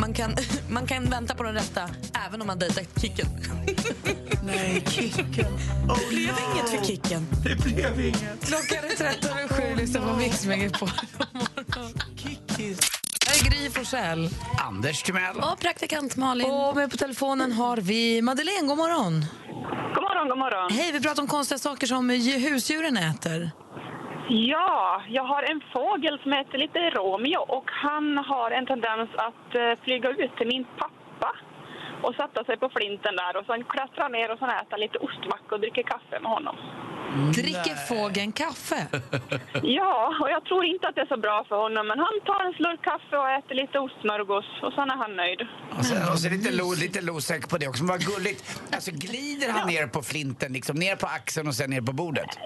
[0.00, 0.36] man, kan,
[0.70, 1.90] man kan vänta på den rätta
[2.26, 3.26] även om man dejtar Kicken.
[4.46, 5.26] Nej, Kicken.
[5.34, 7.26] det blev inget för Kicken.
[7.44, 8.46] Det blev inget.
[8.46, 10.44] Klockan är 13 över sju, lyssna på Mix.
[10.44, 10.70] Här är
[13.60, 14.28] Gry Forssell.
[14.68, 15.36] Anders Timell.
[15.36, 16.50] Och praktikant Malin.
[16.50, 18.66] Och med på telefonen har vi Madeleine.
[18.68, 19.24] God morgon.
[19.94, 20.70] God morgon, god morgon.
[20.72, 23.50] Hej, vi pratar om konstiga saker som ju- husdjuren äter.
[24.28, 29.54] Ja, jag har en fågel som heter lite Romeo och han har en tendens att
[29.54, 30.94] eh, flyga ut till min pappa
[32.02, 35.50] och sätta sig på flinten där och sen klättra ner och sen äta lite ostmacka
[35.54, 36.56] och dricka kaffe med honom.
[37.34, 38.86] Dricker fågeln kaffe?
[39.62, 42.40] Ja, och jag tror inte att det är så bra för honom men han tar
[42.46, 45.40] en slurk kaffe och äter lite ostsmörgås och sen är han nöjd.
[45.78, 47.84] Och så, och så lite, lo, lite losek på det också.
[47.84, 48.60] Men vad gulligt.
[48.72, 52.38] Alltså glider han ner på flinten, liksom ner på axeln och sen ner på bordet?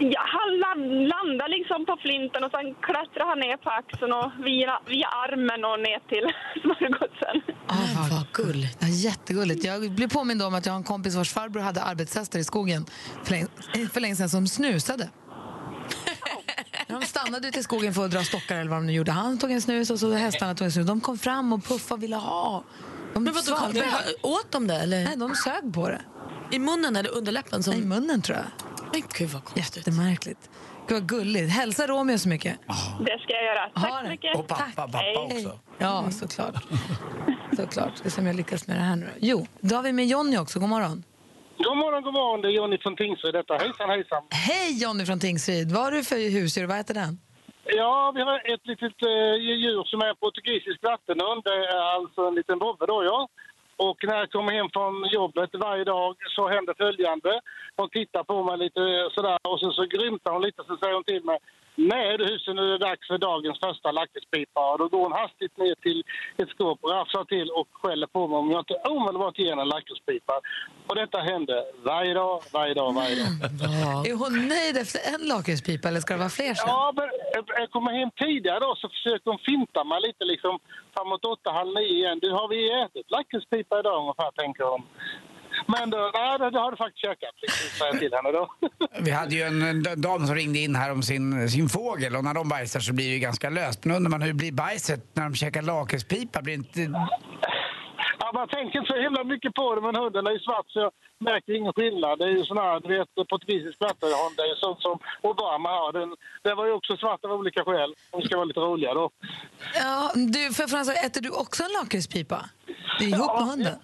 [0.00, 4.30] Ja, han land, landar liksom på flinten och sen klättrar han ner på axeln och
[4.46, 6.26] via, via armen och ner till
[6.62, 7.36] smörgåsen.
[7.66, 8.78] Ah, vad gulligt.
[8.80, 9.64] Ja, jättegulligt.
[9.64, 12.86] Jag blev påmind om att jag har en kompis vars farbror hade arbetshästar i skogen
[13.24, 13.46] för länge,
[13.92, 15.08] för länge sedan som snusade.
[16.88, 19.12] De stannade ute i skogen för att dra stockar eller vad de nu gjorde.
[19.12, 20.86] Han tog en snus och så hästarna tog en snus.
[20.86, 22.64] De kom fram och puffade och ville ha.
[23.14, 24.74] De Men vadå, det- åt de det?
[24.74, 25.04] Eller?
[25.04, 26.00] Nej, de sög på det.
[26.50, 27.62] I munnen eller underläppen?
[27.62, 27.72] Som...
[27.74, 28.46] Nej, i munnen tror jag.
[28.94, 29.76] Men gud vad konstigt.
[29.86, 30.50] Jättemärkligt.
[30.88, 31.50] Gud vad gulligt.
[31.52, 32.58] Hälsa Romeo så mycket.
[33.06, 33.70] Det ska jag göra.
[33.74, 34.08] Tack Ha så det.
[34.08, 34.36] mycket.
[34.38, 35.16] Och pappa, pappa Hej.
[35.16, 35.58] också.
[35.78, 36.54] Ja, såklart.
[37.56, 37.98] såklart.
[37.98, 39.08] Ska se om jag lyckas med det här nu.
[39.20, 40.60] Jo, då har vi med Jonny också.
[40.60, 41.04] God morgon.
[41.58, 42.40] God morgon, god morgon.
[42.42, 43.54] Det är Jonny från Tingsryd detta.
[43.54, 44.22] Hejsan, hejsan.
[44.30, 45.72] Hej Jonny från Tingsryd.
[45.72, 46.66] Vad har du för husdjur?
[46.66, 47.20] Vad heter den?
[47.64, 51.40] Ja, vi har ett litet eh, djur som är portugisisk vattenhund.
[51.44, 53.28] Det är alltså en liten vovve då, ja.
[53.76, 57.40] Och när jag kommer hem från jobbet varje dag så händer följande.
[57.76, 60.94] Hon tittar på mig lite eh, sådär och så, så grymtar hon lite så säger
[60.94, 61.38] hon till mig
[61.76, 64.60] Nej du husen, nu är det dags för dagens första lakritspipa.
[64.72, 66.02] Och då går hon hastigt ner till
[66.36, 69.68] ett skåp, rafsar till och skäller på mig om jag inte omedelbart ger henne en
[69.68, 70.40] lakritspipa.
[70.88, 74.06] Och detta händer varje dag, varje dag, varje dag.
[74.08, 76.64] Är hon nöjd efter en lakritspipa eller ska det vara fler sen?
[76.68, 80.58] Ja, men jag- jag kommer hem tidigare då så försöker hon finta mig lite liksom
[80.94, 82.18] framåt åtta, halv nio igen.
[82.22, 84.82] Du, har vi ätit lakritspipa idag ungefär, tänker hon.
[85.66, 88.54] Men då, nej, det, det har du faktiskt käkat, liksom, säger jag till henne då.
[89.04, 92.24] Vi hade ju en, en dam som ringde in här om sin, sin fågel och
[92.24, 93.84] när de bajsar så blir det ju ganska löst.
[93.84, 96.42] Men undrar man hur blir bajset när de käkar lakritspipa?
[96.42, 96.80] Blir inte...
[98.18, 100.78] Ja, man tänker inte så himla mycket på det, men hunden är ju svart så
[100.80, 102.18] jag märker ingen skillnad.
[102.18, 105.68] Det är ju sån här, du vet, portugisisk vattenhund, det är ju sånt som Obama
[105.68, 105.92] har.
[105.92, 108.94] Den, den var ju också svart av olika skäl, om vi ska vara lite roliga
[108.94, 109.10] då.
[109.74, 112.38] Ja, du, för Frans, äter du också en lakritspipa?
[112.98, 113.78] Det är ihop med hunden?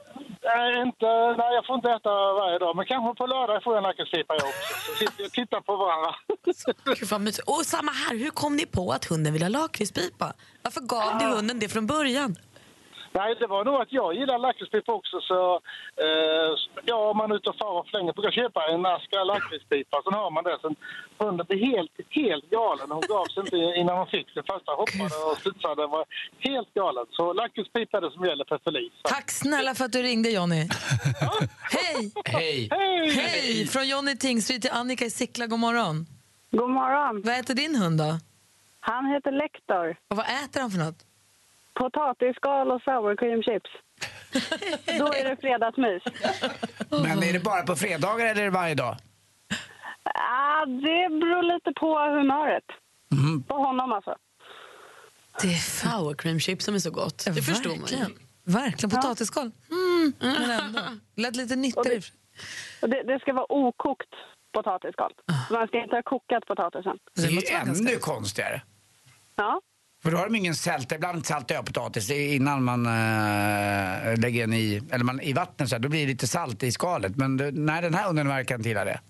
[0.45, 1.07] Nej, inte,
[1.39, 4.49] nej, jag får inte äta varje dag, men kanske på lördag får jag lakritspipa jag
[4.49, 4.75] också.
[4.87, 6.15] Så sitter vi och tittar på varandra.
[6.85, 7.49] Gud, vad mysigt.
[7.49, 10.33] Och samma här, hur kom ni på att hunden ville ha lakritspipa?
[10.63, 12.37] Varför gav ni hunden det från början?
[13.13, 15.21] Nej, det var nog att jag gillar lakritspipa också.
[15.21, 15.55] Så,
[16.05, 16.51] eh,
[16.85, 20.03] ja, om man är ute och far och flänger brukar köpa en ask lakritspipa.
[20.05, 20.59] Sen har man det.
[20.63, 20.75] Sen
[21.19, 22.91] hunden blir helt, helt galen.
[22.91, 24.43] Hon gav sig inte innan hon fick det.
[24.53, 25.87] Första hoppade och studsade.
[25.87, 26.05] var
[26.39, 27.07] helt galen.
[27.11, 29.01] Så lakritspipa är det som gäller för Felice.
[29.03, 30.63] Tack snälla för att du ringde Jonny.
[31.77, 32.13] Hej!
[32.25, 32.69] Hej!
[32.71, 33.11] Hej!
[33.11, 33.67] Hej!
[33.67, 36.07] Från Jonny Tingsryd till Annika i Sickla, god morgon.
[36.51, 37.23] God morgon.
[37.25, 38.19] Vad äter din hund då?
[38.81, 39.97] Han heter Lektor.
[40.11, 41.10] Och vad äter han för något?
[41.81, 43.71] Potatisskal och sour cream chips.
[44.99, 46.03] Då är det fredagsmys.
[46.91, 48.97] Men är det bara på fredagar eller är det varje dag?
[50.15, 52.65] Ah, det beror lite på humöret.
[53.49, 54.17] På honom alltså.
[55.43, 57.25] Det är sour cream chips som är så gott.
[57.35, 57.97] Det förstår man ju.
[57.97, 58.13] Verkligen.
[58.45, 58.91] Verkligen.
[58.91, 59.51] Potatisskal.
[59.71, 60.81] Mm, men ändå.
[61.17, 62.01] Lät lite nyttigare.
[62.83, 64.15] Och det, det ska vara okokt
[64.53, 65.13] potatisskal.
[65.51, 66.99] Man ska inte ha kokat potatisen.
[67.15, 68.63] Det är ju ännu konstigare.
[69.37, 69.61] Ja.
[70.03, 72.93] För då har de ingen sälta, ibland saltar jag potatis innan man äh,
[74.19, 76.73] lägger den i, eller man, i vattnet så här, då blir det lite salt i
[76.73, 77.17] skalet.
[77.17, 79.01] Men det, nej, den här hunden verkar inte gilla det.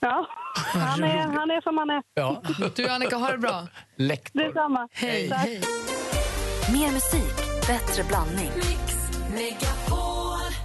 [0.00, 0.26] Ja,
[0.72, 2.02] han är, han är som han är.
[2.14, 2.42] Ja.
[2.76, 3.66] Du Annika, ha det bra.
[3.96, 4.40] Lektor.
[4.40, 4.88] Detsamma.
[4.92, 5.28] Hej.
[5.28, 5.38] Tack.
[5.38, 5.62] Hej.
[6.72, 8.50] Mer musik, bättre blandning.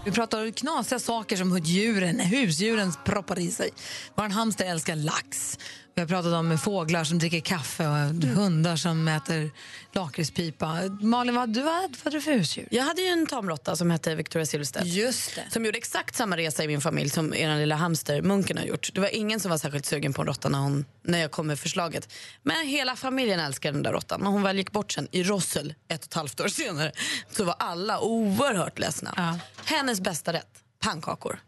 [0.06, 3.70] Vi pratar knasiga saker som djuren, husdjuren proppar i sig.
[4.16, 5.58] Vår hamster älskar lax.
[5.96, 7.94] Vi har pratat om fåglar som dricker kaffe och
[8.28, 9.52] hundar som äter
[9.92, 10.80] lakritspipa.
[11.02, 12.68] Malin, vad, du, vad hade du för husdjur?
[12.72, 14.86] Jag hade ju en tamråtta som hette Victoria Silvstedt.
[14.86, 15.44] Just det.
[15.52, 18.90] Som gjorde exakt samma resa i min familj som er lilla hamster Munken har gjort.
[18.94, 21.48] Det var ingen som var särskilt sugen på en råtta när, hon, när jag kom
[21.48, 22.14] med förslaget.
[22.44, 24.22] Men hela familjen älskade den där råttan.
[24.22, 26.92] När hon väl gick bort sen i Rossel ett och ett halvt år senare
[27.32, 29.40] så var alla oerhört ledsna.
[29.66, 31.40] Hennes bästa rätt pannkakor.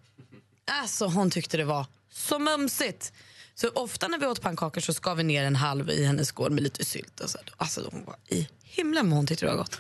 [0.82, 3.14] Alltså hon tyckte det var så mumsigt.
[3.56, 6.52] Så ofta när vi åt pannkakor så skar vi ner en halv i hennes skål
[6.52, 7.20] med lite sylt.
[7.20, 7.38] Och så.
[7.58, 9.80] Alltså hon var i himlen vad hon tyckte det var gott.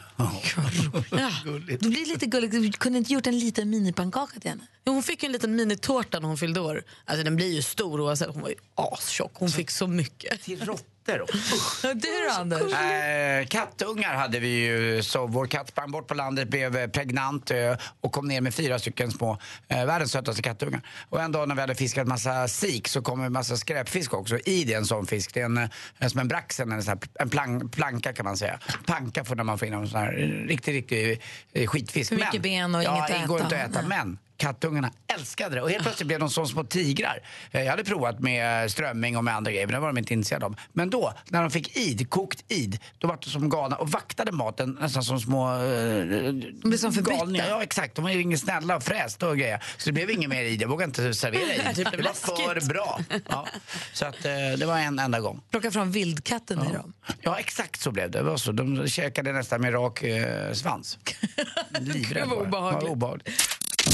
[1.11, 1.31] Ja.
[1.79, 2.51] Du blir lite gullig.
[2.51, 4.67] Du kunde inte gjort en liten minipannkaka till henne?
[4.85, 6.83] Jo, hon fick en liten minitårta när hon fyllde år.
[7.05, 8.29] Alltså den blir ju stor oavsett.
[8.33, 9.31] Hon var ju astjock.
[9.33, 10.41] Hon fick så mycket.
[10.43, 10.61] Till
[11.07, 12.73] råttor och Du då Anders?
[12.73, 15.03] Eh, kattungar hade vi ju.
[15.03, 18.53] Så vår katt sprang bort på landet, blev eh, pregnant eh, och kom ner med
[18.53, 19.37] fyra stycken små,
[19.67, 20.81] eh, världens sötaste kattungar.
[21.09, 24.37] Och en dag när vi hade fiskat massa sik så kom en massa skräpfisk också
[24.37, 25.33] i det, en sån fisk.
[25.33, 28.37] Det är en, eh, som en braxen, en, sån här, en plan, planka kan man
[28.37, 28.59] säga.
[28.85, 30.11] Panka får när man får in en sån här
[30.47, 31.21] riktig, riktig
[31.67, 32.09] skitfisk.
[32.09, 33.43] För mycket ben och ja, inget att det går äta.
[33.43, 33.81] inte att äta.
[33.81, 33.89] Nej.
[33.89, 37.19] Men kattungarna älskade det och helt plötsligt blev de som små tigrar.
[37.51, 40.13] Eh, Jag hade provat med strömming och med andra grejer men det var de inte
[40.13, 40.55] intresserade av.
[40.73, 44.31] Men då, när de fick id, kokt id, då var de som galna och vaktade
[44.31, 45.53] maten nästan som små...
[45.53, 47.47] Eh, de blev som förbytta.
[47.47, 49.63] Ja exakt, de var inget snälla och fräste och grejer.
[49.77, 51.61] Så det blev inget mer id, jag vågade inte servera id.
[51.75, 52.13] Det Det var
[52.59, 52.99] för bra.
[53.29, 53.47] Ja.
[53.93, 55.41] Så att, eh, det var en enda gång.
[55.51, 56.93] Plocka fram vildkatten i dem.
[57.21, 58.17] Ja exakt så blev det.
[58.17, 58.51] det var så.
[58.51, 60.97] De käkade nästan med rak eh, svans.
[61.79, 62.71] Livrädd var.
[62.73, 63.29] Ja, obehagligt.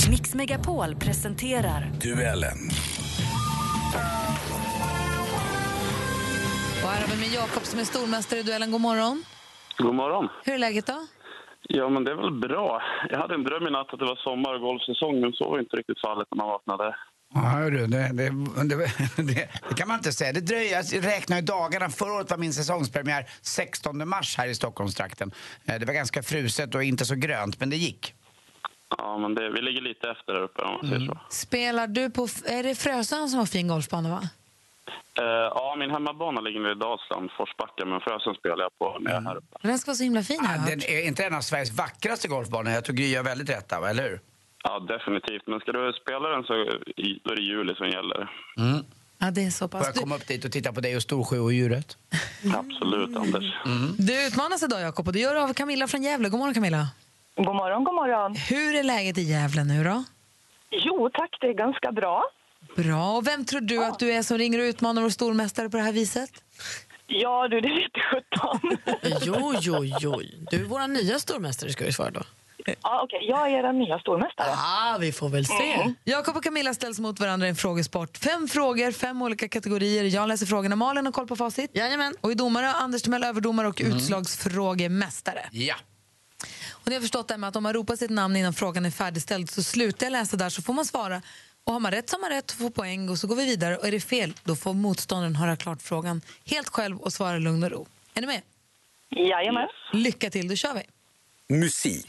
[0.10, 2.58] Mix Megapol presenterar Duellen.
[6.84, 8.72] Och här har vi med Jakob som är stormästare i duellen.
[8.72, 9.24] God morgon.
[9.78, 10.28] God morgon.
[10.46, 11.08] Hur är läget då?
[11.70, 12.82] Ja, men det är väl bra.
[13.10, 15.60] Jag hade en dröm i natt att det var sommar och golfsäsong, men så var
[15.60, 16.96] inte riktigt fallet när man vaknade.
[17.34, 18.30] Ja, hörru, det, det,
[18.70, 20.34] det, det, det kan man inte säga.
[20.34, 21.90] Det dröjer, jag räknar ju dagarna.
[21.90, 25.32] Förra året var min säsongspremiär 16 mars här i Stockholmstrakten.
[25.66, 28.14] Eh, Det var ganska fruset och inte så grönt, men det gick.
[28.98, 31.18] Ja, men det, vi ligger lite efter där uppe om man säger så.
[31.30, 32.24] Spelar du på...
[32.46, 34.22] Är det Frösön som har fin golfbana, va?
[35.20, 39.12] Eh, ja, min hemmabana ligger nere i Dalsland, Forsbacka, men Frösön spelar jag på när
[39.12, 39.58] jag är här uppe.
[39.62, 42.28] Den ska vara så himla fin, har jag Den är inte en av Sveriges vackraste
[42.28, 42.72] golfbanor.
[42.72, 43.90] Jag tror Gry gör väldigt rätt där, va?
[43.90, 44.20] eller hur?
[44.64, 45.48] Ja, definitivt.
[45.48, 46.54] Men ska du spela den så
[46.98, 48.30] i- då är det juli som gäller.
[49.22, 49.86] Ja, det är så Får pass.
[49.86, 51.98] jag Du, komma upp dit och titta på dig och Storsjöodjuret?
[52.56, 53.54] Absolut, Anders.
[53.98, 56.30] du utmanas idag, Jakob, och det gör du av Camilla från Gävle.
[56.30, 56.88] God morgon, Camilla.
[57.46, 58.36] God morgon, god morgon.
[58.36, 60.04] Hur är läget i Gävle nu då?
[60.72, 62.24] Jo tack, det är ganska bra.
[62.76, 63.12] Bra.
[63.12, 65.84] Och vem tror du att du är som ringer och utmanar vår stormästare på det
[65.84, 66.30] här viset?
[67.08, 68.78] Ja du, det vet sjutton.
[69.26, 70.22] Jo, jo, jo.
[70.52, 72.22] Du är vår nya stormästare ska vi svara då.
[72.84, 74.48] ja, okej, jag är er nya stormästare.
[74.52, 75.94] Ah, vi får väl se.
[76.04, 78.18] Jakob och Camilla ställs mot varandra i en frågesport.
[78.18, 80.04] Fem frågor, fem olika kategorier.
[80.04, 80.76] Jag läser frågorna.
[80.76, 81.72] Malin har koll på facit.
[81.74, 82.16] Jajamän.
[82.22, 85.50] Och i domare, Anders Timell överdomare och utslagsfrågemästare.
[85.52, 85.76] Ja.
[86.84, 89.50] Och ni har förstått det att om man ropar sitt namn innan frågan är färdigställd
[89.50, 91.22] så slutar jag läsa där så får man svara.
[91.64, 93.46] Och har man rätt så har man rätt och får poäng och så går vi
[93.46, 93.78] vidare.
[93.78, 97.40] Och är det fel då får motståndaren höra klart frågan helt själv och svara i
[97.40, 97.88] lugn och ro.
[98.14, 98.42] Är ni med?
[99.10, 99.68] Jajamän.
[99.94, 100.84] Lycka till, då kör vi.
[101.58, 102.08] Musik.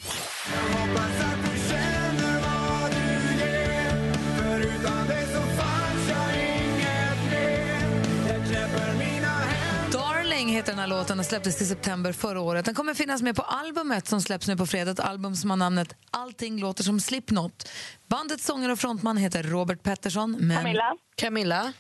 [10.60, 12.64] Heter den här låten och släpptes i september förra året.
[12.64, 14.90] Den kommer finnas med på albumet som släpps nu på fredag.
[14.90, 17.68] Ett album som har namnet Allting låter som Slipknot.
[18.06, 20.36] Bandets sångare och frontman heter Robert Pettersson.
[20.40, 20.56] Men...
[20.56, 21.72] Camilla, Camilla,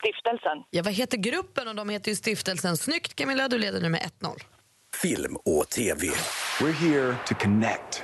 [0.00, 0.64] stiftelsen.
[0.70, 1.68] ja, vad heter gruppen?
[1.68, 2.76] Och de heter ju Stiftelsen.
[2.76, 4.38] Snyggt Camilla, du leder nu med 1-0.
[5.02, 6.06] Film och TV.
[6.60, 8.02] We're here to connect.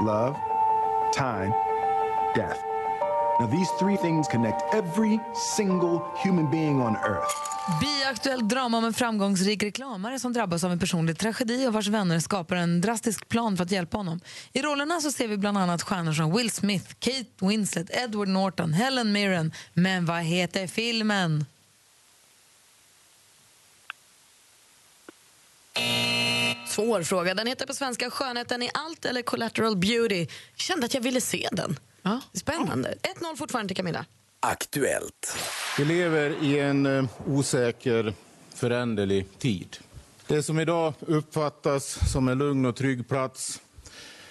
[0.00, 0.36] Love,
[1.18, 1.54] time,
[2.34, 2.65] death.
[3.40, 5.20] Now, these three things connect every
[5.56, 7.56] single human being on earth.
[7.80, 12.20] Biaktuellt drama om en framgångsrik reklamare som drabbas av en personlig tragedi och vars vänner
[12.20, 14.20] skapar en drastisk plan för att hjälpa honom.
[14.52, 18.72] I rollerna så ser vi bland annat stjärnor som Will Smith, Kate Winslet, Edward Norton,
[18.72, 19.52] Helen Mirren.
[19.74, 21.46] Men vad heter filmen?
[26.66, 27.34] Svår fråga.
[27.34, 30.26] Den heter på svenska Skönheten i allt eller Collateral Beauty.
[30.56, 31.76] Kände att jag ville se den.
[32.06, 32.20] Ja.
[32.32, 32.94] Spännande.
[33.02, 34.04] 1-0 fortfarande till Camilla.
[34.40, 35.36] Aktuellt.
[35.78, 38.14] Vi lever i en eh, osäker,
[38.54, 39.76] föränderlig tid.
[40.26, 43.60] Det som idag uppfattas som en lugn och trygg plats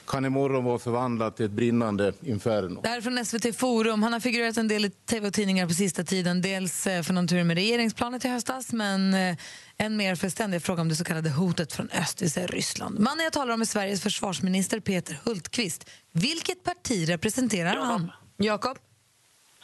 [0.07, 2.81] kan imorgon vara förvandlat till ett brinnande inferno.
[2.81, 4.03] Det här är från SVT Forum.
[4.03, 6.41] Han har figurerat en del i tv och tidningar på sista tiden.
[6.41, 9.37] Dels eh, för någon tur med regeringsplanet i höstas men eh,
[9.77, 12.99] än mer för ständiga frågor om det så kallade hotet från öst, det vill Ryssland.
[12.99, 15.89] Mannen jag talar om är Sveriges försvarsminister Peter Hultqvist.
[16.11, 18.11] Vilket parti representerar han?
[18.37, 18.77] Jakob?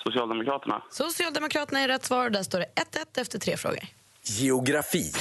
[0.03, 0.83] Socialdemokraterna.
[0.91, 2.29] Socialdemokraterna är rätt svar.
[2.29, 3.79] Där står det 1-1 efter tre frågor.
[4.23, 5.11] Geografi.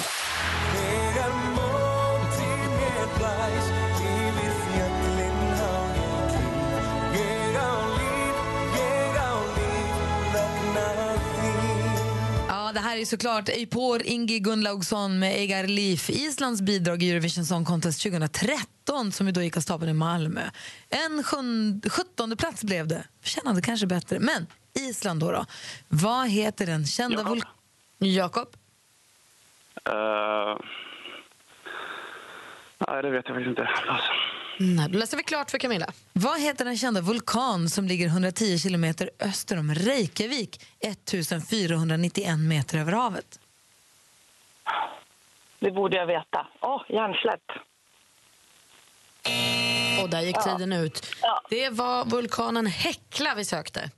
[12.90, 18.02] Här är såklart Eipor Ingi Gunnlaugsson med Eigar Liv, Islands bidrag i Eurovision Song Contest
[18.02, 20.40] 2013 som ju då gick av stapeln i Malmö.
[20.88, 23.04] En sjunde, sjuttonde plats blev det.
[23.22, 24.18] Förtjänade kanske bättre.
[24.18, 24.46] Men
[24.88, 25.46] Island då, då.
[25.88, 27.42] Vad heter den kända vul...
[27.98, 28.48] Jakob?
[29.84, 30.56] Eh,
[32.88, 33.70] nej, det vet jag faktiskt inte.
[33.88, 34.12] Alltså.
[34.62, 35.92] Nej, då läser vi klart för Camilla.
[36.12, 42.92] Vad heter den kända vulkan som ligger 110 kilometer öster om Reykjavik 1491 meter över
[42.92, 43.40] havet?
[45.60, 46.46] Det borde jag veta.
[46.60, 47.42] Åh, hjärnsläpp.
[50.02, 50.42] Och där gick Ja.
[50.42, 51.06] tiden ut.
[51.50, 53.90] Det var vulkanen Hekla vi sökte.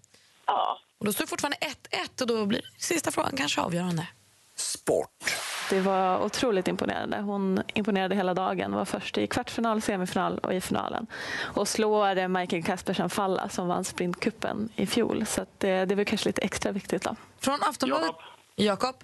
[0.47, 0.79] Ja.
[0.99, 4.07] Och då står det fortfarande 1-1 och då blir sista frågan kanske avgörande.
[5.71, 7.17] Det var otroligt imponerande.
[7.21, 8.73] Hon imponerade hela dagen.
[8.73, 11.07] Var först i kvartsfinal, semifinal och i finalen.
[11.41, 15.27] Och slår Michael Kaspersen Falla som vann sprintkuppen i fjol.
[15.27, 17.03] Så att det, det var kanske lite extra viktigt.
[17.03, 17.17] Då.
[17.41, 18.11] Från Aftonbladet?
[18.57, 18.95] Jakob?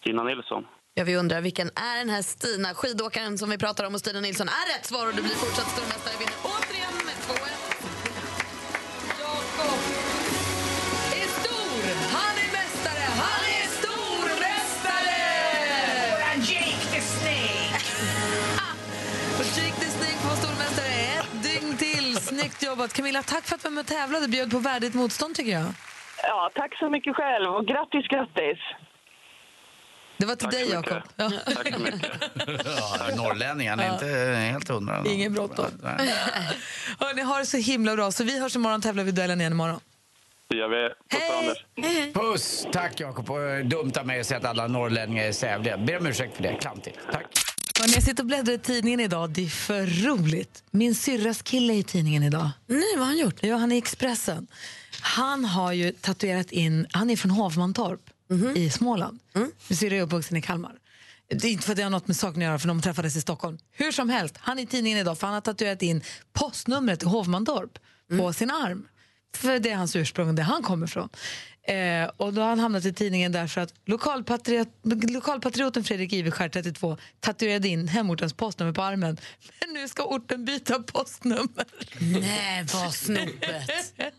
[0.00, 0.64] Stina Nilsson.
[0.94, 4.20] Ja, vi undrar vilken är den här Stina, skidåkaren som vi pratar om och Stina
[4.20, 6.67] Nilsson är rätt svar och du blir fortsatt stormästare.
[22.38, 22.92] Snyggt jobbat!
[22.92, 24.28] Camilla, tack för att du var med och tävlade.
[24.28, 25.66] Bjöd på värdigt motstånd tycker jag.
[26.22, 28.58] Ja, tack så mycket själv och grattis, grattis.
[30.16, 31.02] Det var till dig, Jakob.
[31.16, 31.30] Ja.
[31.54, 32.10] Tack så mycket.
[32.64, 34.06] Ja, norrlänningen är inte
[34.52, 35.04] helt hundra.
[35.06, 35.66] Inget bråttom.
[36.98, 38.10] Hörrni, ha det så himla bra.
[38.12, 39.80] Så vi hörs imorgon tävlar vi duellen igen imorgon.
[40.48, 40.88] Det gör vi.
[41.10, 42.14] Puss Anders.
[42.14, 42.66] Puss!
[42.72, 43.26] Tack Jakob.
[43.64, 45.76] Dumt av mig att säga att alla norrlänningar är sävliga.
[45.78, 46.54] Ber om ursäkt för det.
[46.60, 46.98] Klantigt.
[47.12, 47.37] Tack.
[47.78, 49.30] Hörrni, jag sitter och bläddrar i tidningen idag.
[49.30, 50.62] Det är för roligt.
[50.70, 52.50] Min syrras kille är i tidningen idag.
[52.66, 53.42] Nej, vad har han gjort?
[53.42, 54.46] Ja, han är i Expressen.
[55.00, 56.86] Han har ju tatuerat in...
[56.90, 58.00] Han är från Hovmantorp
[58.54, 59.18] i Småland.
[59.68, 60.74] Min syrra är uppvuxen i Kalmar.
[61.28, 63.16] Det är inte för att det har något med saken att göra, för de träffades
[63.16, 63.58] i Stockholm.
[63.72, 67.08] Hur som helst, han är i tidningen idag för han har tatuerat in postnumret till
[67.08, 67.78] Hovmantorp
[68.18, 68.88] på sin arm.
[69.36, 71.08] För det är hans ursprung det han kommer ifrån.
[71.68, 74.68] Eh, och då har han hamnat i tidningen därför att lokalpatriot,
[75.10, 79.18] lokalpatrioten Fredrik Iverskär, 32, tatuerade in hemortens postnummer på armen.
[79.60, 81.64] Men nu ska orten byta postnummer.
[82.20, 83.94] Nej, vad snopet.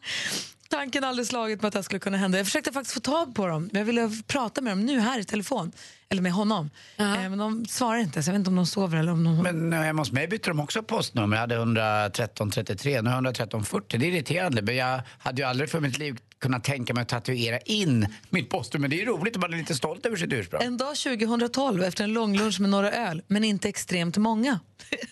[0.70, 2.38] Tanken har aldrig slagit på att det skulle kunna hända.
[2.38, 3.70] Jag försökte faktiskt få tag på dem.
[3.74, 5.72] Jag ville prata med dem nu här i telefon.
[6.12, 6.70] Eller med honom.
[6.98, 9.38] Eh, men de svarar inte, så jag vet inte om de sover eller om de...
[9.38, 11.38] Men eh, hemma hos mig bytte de också postnummer.
[11.38, 13.98] Jag hade 113 33, nu har jag 113 40.
[13.98, 14.62] Det är irriterande.
[14.62, 18.50] Men jag hade ju aldrig för mitt liv kunnat tänka mig att tatuera in mitt
[18.50, 18.88] postnummer.
[18.88, 20.62] Det är roligt och man är lite stolt över sitt ursprung.
[20.64, 24.60] En dag 2012, efter en lång lunch med några öl, men inte extremt många,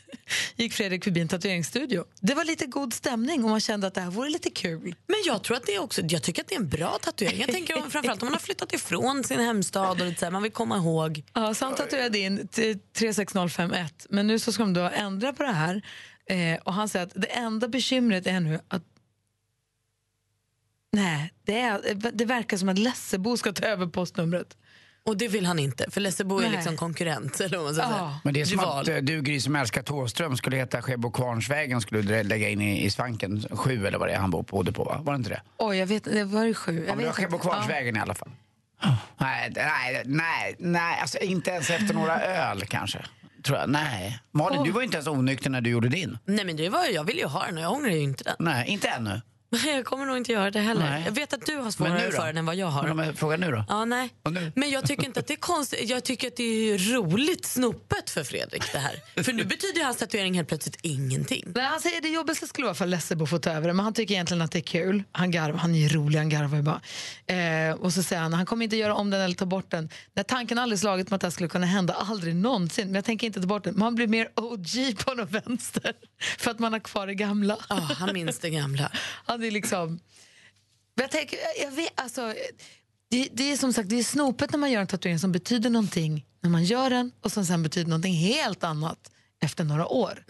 [0.56, 2.06] gick Fredrik förbi en tatueringsstudio.
[2.22, 4.96] Det var lite god stämning och man kände att det här vore lite kul.
[5.08, 7.40] Men jag tror att det är också, jag tycker att det är en bra tatuering.
[7.40, 10.32] Jag tänker om, framförallt om man har flyttat ifrån sin hemstad och lite så här,
[10.32, 11.24] man vill komma ihåg.
[11.34, 15.44] Ja, så han tatuerade in t- 36051, men nu så ska de då ändra på
[15.44, 15.82] det här.
[16.30, 18.84] Eh, och han säger att det enda bekymret är nu att
[20.92, 24.58] Nej, det, är, det verkar som att Lessebo ska ta över postnumret.
[25.06, 27.40] Och det vill han inte, för Lessebo är liksom konkurrent.
[27.42, 28.20] Eller man ska säga.
[28.24, 28.82] Men det är som Rival.
[28.82, 32.62] att eh, du Gry som älskar Thåström skulle heta Skebo Kvarnsvägen skulle du lägga in
[32.62, 33.46] i, i svanken.
[33.52, 35.00] Sju eller vad det är han bodde på va?
[35.04, 35.42] Var det inte det?
[35.58, 36.80] Oj, jag vet det var det sju.
[36.80, 37.38] Jag Ja, men det var Skebo.
[37.38, 38.30] Kvarnsvägen i alla fall.
[39.18, 43.06] Nej, nej, nej, nej, alltså inte ens efter några öl kanske.
[43.44, 43.70] Tror jag.
[43.70, 44.20] Nej.
[44.32, 44.66] Malin, Åh.
[44.66, 46.18] du var inte ens onykter när du gjorde din.
[46.26, 48.36] Nej men det var, jag vill ju ha den och jag ångrar ju inte den.
[48.40, 49.22] Nej, inte ännu.
[49.50, 50.90] Jag kommer nog inte göra det heller.
[50.90, 51.04] Nej.
[51.06, 52.94] Jag vet att du har svårare för den än vad jag har.
[52.94, 53.66] Men frågar nu då?
[53.70, 54.10] Ja, nej.
[54.30, 54.52] Nu?
[54.56, 55.90] Men jag tycker inte att det är konstigt.
[55.90, 59.24] Jag tycker att det är roligt snopet för Fredrik det här.
[59.24, 61.44] För nu betyder ju hans tatuering helt plötsligt ingenting.
[61.56, 63.94] Nej, han säger det jobbigaste skulle vara för Lessebo får ta över det, men han
[63.94, 65.04] tycker egentligen att det är kul.
[65.12, 66.82] Han garvar, han är rolig, han garvar ju bara.
[67.70, 69.90] Eh, och så säger han, han kommer inte göra om den eller ta bort den.
[70.14, 72.88] När tanken har aldrig slagit mig att det här skulle kunna hända, aldrig någonsin.
[72.88, 73.80] Men jag tänker inte ta bort den.
[73.80, 75.94] Man blir mer OG på något vänster.
[76.38, 77.58] För att man har kvar det gamla.
[77.70, 78.92] Ja, han minns det gamla.
[79.44, 80.00] Är liksom...
[80.96, 82.34] Jag tänker, jag vet, alltså,
[83.10, 85.70] det, det är som sagt det är snopet när man gör en tatuering som betyder
[85.70, 89.12] någonting när man gör den och som sen betyder någonting helt annat
[89.44, 90.24] efter några år.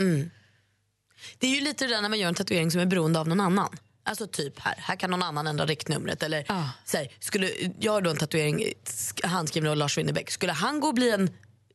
[1.37, 3.27] Det är ju lite det där när man gör en tatuering som är beroende av
[3.27, 3.77] någon annan.
[4.03, 6.23] Alltså typ här, här kan någon annan ändra riktnumret.
[6.23, 6.45] Eller
[6.85, 10.31] så här, skulle jag har då en tatuering sk- handskriven av Lars Winnerbäck.
[10.31, 11.29] Skulle han gå och bli en,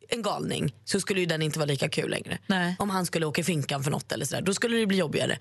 [0.09, 2.39] en galning så skulle ju den inte vara lika kul längre.
[2.79, 5.39] Om han skulle åka i finkan för något eller sådär, då skulle det bli jobbigare.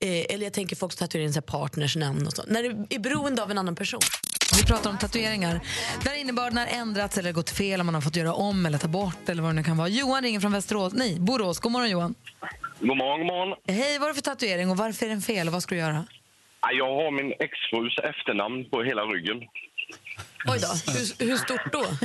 [0.00, 2.42] Eh, eller jag tänker folk som tatuerar in så här partners namn och så.
[2.46, 4.00] När det är beroende av en annan person.
[4.56, 5.60] Vi pratar om tatueringar
[6.04, 8.88] där innebörden har ändrats eller gått fel, om man har fått göra om eller ta
[8.88, 9.88] bort eller vad det nu kan vara.
[9.88, 11.58] Johan ringer från Västerås, nej, Borås.
[11.60, 12.14] God morgon Johan.
[12.80, 13.56] God morgon, god morgon.
[13.68, 15.80] Hej, vad är det för tatuering och varför är den fel och vad ska du
[15.80, 16.06] göra?
[16.62, 19.36] Ja, Jag har min exfrus efternamn på hela ryggen.
[20.46, 21.84] Oj då, hur, hur stort då?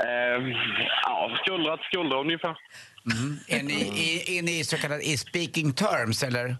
[0.00, 0.56] Eh,
[1.02, 2.56] ja, skuldra till skuldra ungefär.
[3.12, 3.38] Mm.
[3.48, 6.56] Är, ni, är, är ni så kallade i speaking terms eller?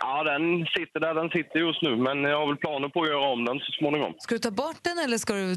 [0.00, 3.08] Ja, den sitter där den sitter just nu, men jag har väl planer på att
[3.08, 4.14] göra om den så småningom.
[4.18, 5.56] Ska du ta bort den eller ska du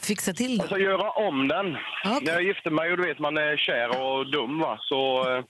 [0.00, 0.60] fixa till den?
[0.60, 1.72] Alltså göra om den.
[2.22, 5.44] När jag gifte mig och du vet man är kär och dum va, så eh,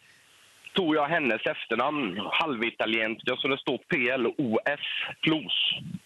[0.72, 4.80] tog jag hennes efternamn, halvitalienskt, så det står P-L-O-S,
[5.22, 5.56] Plos.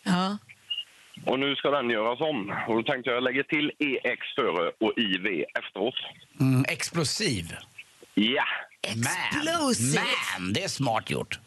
[0.03, 0.39] Ja.
[1.27, 2.55] Och nu ska den göras om.
[2.69, 5.95] Och då tänkte jag jag lägger till EX före och IV efteråt.
[6.41, 7.45] Mm, explosiv.
[8.15, 8.45] Ja.
[8.89, 9.05] Man,
[9.95, 11.41] man, det är smart gjort.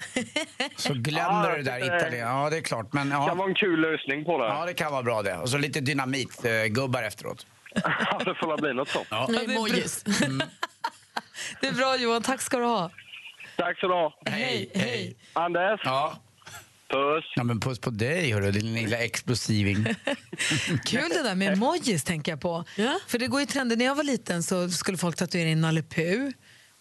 [0.75, 2.27] Så glömmer du det där det- italien.
[2.27, 2.93] Ja, det är klart.
[2.93, 3.27] Men, ja.
[3.27, 4.47] kan vara en kul lösning på det.
[4.47, 5.37] Ja, det kan vara bra det.
[5.37, 7.45] Och så lite dynamitgubbar efteråt.
[7.83, 9.07] Ja, det får väl bli något sånt.
[9.09, 9.27] Ja.
[9.29, 9.67] det, är bra.
[11.61, 12.91] det är bra Johan, tack ska du ha.
[13.57, 14.19] Tack så du ha.
[14.25, 15.15] Hej, hej.
[15.33, 15.81] Anders.
[15.83, 16.19] Ja.
[16.89, 17.25] Puss.
[17.35, 19.75] Ja, men puss på dig, hörru, din lilla explosiving.
[20.85, 22.63] Kul det där med emojis tänker jag på.
[23.07, 23.75] För det går ju trender.
[23.75, 26.29] När jag var liten så skulle folk tatuera in Nalle Puh.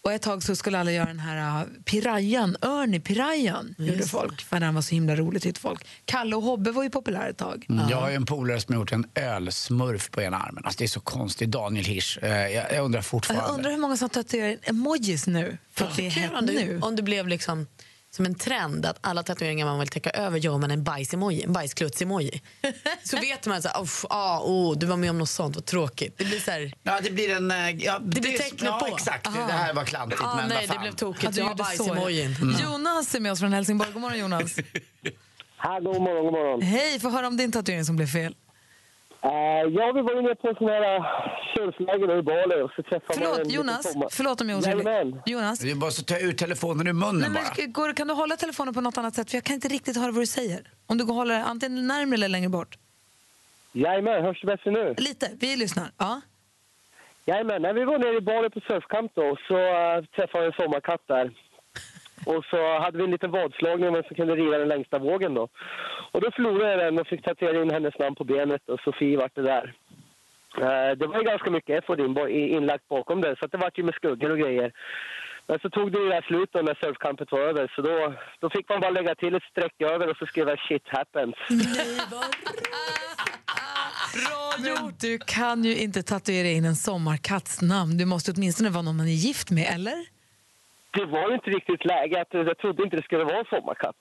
[0.05, 4.11] Och ett tag så skulle alla göra den här uh, pirayan, Ernie pirayan, gjorde Just
[4.11, 4.43] folk.
[4.43, 5.87] För den var så himla rolig tyckte folk.
[6.05, 7.67] Kalle och Hobbe var ju populär ett tag.
[7.69, 7.89] Mm.
[7.89, 10.65] Jag har ju en polare som har gjort en ölsmurf på ena armen.
[10.65, 11.51] Alltså, det är så konstigt.
[11.51, 12.19] Daniel Hirsch.
[12.23, 13.47] Eh, Jag, jag undrar fortfarande.
[13.47, 15.59] Jag undrar hur många som tatuerar emojis nu.
[15.73, 16.81] För att det är hett du, nu.
[16.83, 17.67] om det blev liksom
[18.17, 21.53] som en trend att alla tatueringar man vill täcka över gör man en bajs-emoji, en
[21.53, 22.41] bajskluts-emoji.
[23.05, 25.65] så vet man så här, "Uff, ah, oh, du var med om något sånt, vad
[25.65, 26.19] tråkigt.
[26.19, 27.51] Det blir så här, Ja, det blir en...
[27.51, 28.95] eh, Ja, det blir är- tecknet ja, på.
[28.97, 29.27] exakt.
[29.27, 29.47] Aha.
[29.47, 30.77] Det här var klantigt, Ah, men nej, vad fan.
[30.77, 31.25] det blev tokigt.
[31.29, 32.37] Att du Jag har gjorde så, bajs-emojin.
[32.59, 32.73] ja.
[32.73, 33.93] Jonas är med oss från Helsingborg.
[33.93, 34.57] God morgon Jonas.
[35.57, 36.63] Här, god morgon, god morgon.
[36.63, 38.35] Hej, få höra om din tatuering som blev fel.
[39.25, 39.31] Uh,
[39.75, 41.05] ja, vi var inne på en sån här uh,
[41.55, 45.17] surfläger i Bali och så träffade man Förlåt en Jonas, förlåt om jag är otrevlig.
[45.27, 47.87] Jonas, Det är bara att ta ut telefonen ur munnen Nej, men, bara.
[47.87, 49.31] går, kan du hålla telefonen på något annat sätt?
[49.31, 50.61] För jag kan inte riktigt höra vad du säger.
[50.87, 52.79] Om du går håller antingen närmare eller längre bort.
[53.73, 54.95] Jajamän, hörs det bättre nu?
[54.99, 55.91] Lite, vi lyssnar.
[55.99, 56.21] Ja.
[57.27, 60.53] Jajamän, när vi var nere i Bali på surfcamp då så uh, träffade vi en
[60.53, 61.31] sommarkatt där.
[62.27, 65.35] Och så hade vi en liten vadslagning om vem som kunde riva den längsta vågen
[65.35, 65.49] då.
[66.13, 69.17] Och då förlorade jag den och fick tatuera in hennes namn på benet och Sofie
[69.17, 69.75] vart det där.
[70.59, 71.85] Eh, det var ju ganska mycket
[72.31, 74.73] i- inlagt bakom det så att det vart ju med skuggor och grejer.
[75.47, 78.51] Men så tog det ju där slut då när surfcampet var över så då, då
[78.51, 81.35] fick man bara lägga till ett streck över och så skrev jag shit happens.
[84.15, 85.01] Bra gjort!
[85.01, 87.99] Du kan ju inte tatuera in en sommarkatts namn.
[87.99, 90.14] Du måste åtminstone vara någon man är gift med, eller?
[90.95, 92.21] Det var ju inte riktigt läge.
[92.21, 93.45] Att, jag trodde inte det skulle vara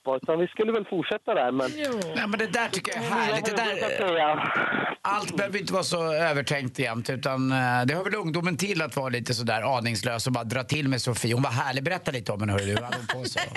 [0.04, 1.52] bara, utan vi skulle väl fortsätta där.
[1.52, 1.70] Men...
[2.16, 3.44] Nej, men det där tycker jag är härligt.
[3.44, 7.10] Det där, allt behöver inte vara så övertänkt jämt.
[7.10, 10.62] Utan, eh, det hör väl ungdomen till att vara lite sådär aningslös och bara dra
[10.62, 11.34] till med Sofie.
[11.34, 11.84] Hon var härlig.
[11.84, 12.74] Berätta lite om henne, hörru.
[12.74, 13.42] Vad hade hon på sig?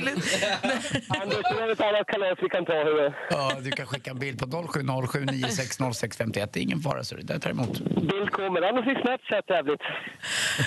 [1.22, 2.72] Anders, det är ett annat kalas vi kan ta.
[2.72, 3.12] Hörru.
[3.30, 6.50] Ja, du kan skicka en bild på 0707 960651.
[6.52, 7.80] Det är ingen fara, så det där tar emot.
[7.80, 8.62] Bild kommer.
[8.62, 9.82] Annars är Snapchat jävligt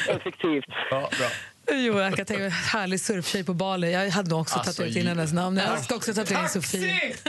[0.10, 0.66] effektivt.
[0.92, 1.28] Ja, bra.
[1.72, 3.92] Jo, jag kan tänka mig härlig surftjej på Bali.
[3.92, 5.58] Jag hade nog också Alltså, tatuerat in hennes namn.
[5.58, 6.50] Jag ska också tatuera in!
[6.50, 7.16] Sofie.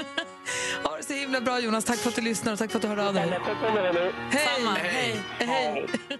[0.82, 1.84] Ha det så himla bra Jonas.
[1.84, 3.38] Tack för att du lyssnar och tack för att du hörde av dig.
[4.30, 4.64] Hej!
[4.82, 5.16] Hej!
[5.38, 5.86] Hej!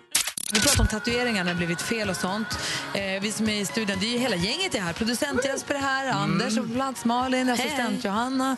[0.52, 2.58] Vi pratar om tatueringar när det blivit fel och sånt.
[2.94, 4.92] Eh, vi som är i studion, det är ju hela gänget är här.
[4.92, 8.56] Producent Jesper är här, Anders är på plats, Malin, assistent Johanna.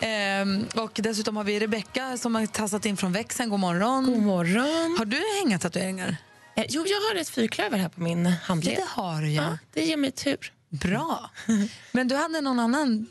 [0.00, 3.50] Ehm, och dessutom har vi Rebecka som har tassat in från växeln.
[3.50, 4.06] God morgon.
[4.06, 4.96] God morgon.
[4.98, 6.16] Har du inga tatueringar?
[6.56, 8.74] Eh, jo, jag har ett fyrklöver här på min handled.
[8.74, 9.58] Ja, det har du, ja.
[9.72, 10.52] det ger mig tur.
[10.68, 11.30] Bra.
[11.92, 13.06] Men du hade någon annan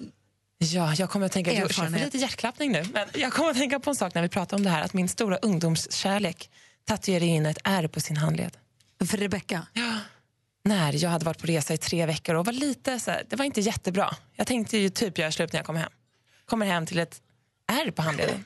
[0.57, 3.79] Ja, jag kommer att tänka, jag får lite hjärtklappning nu, men jag kommer att tänka
[3.79, 6.49] på en sak när vi pratar om det här, att min stora ungdomskärlek
[6.87, 8.57] tatuerade in ett R på sin handled.
[9.05, 9.67] För Rebecka?
[9.73, 9.99] Ja.
[10.63, 13.35] När jag hade varit på resa i tre veckor och var lite så här, det
[13.35, 14.15] var inte jättebra.
[14.35, 15.91] Jag tänkte ju typ göra slut när jag kom hem.
[16.45, 17.21] Kommer hem till ett
[17.67, 18.45] R på handleden.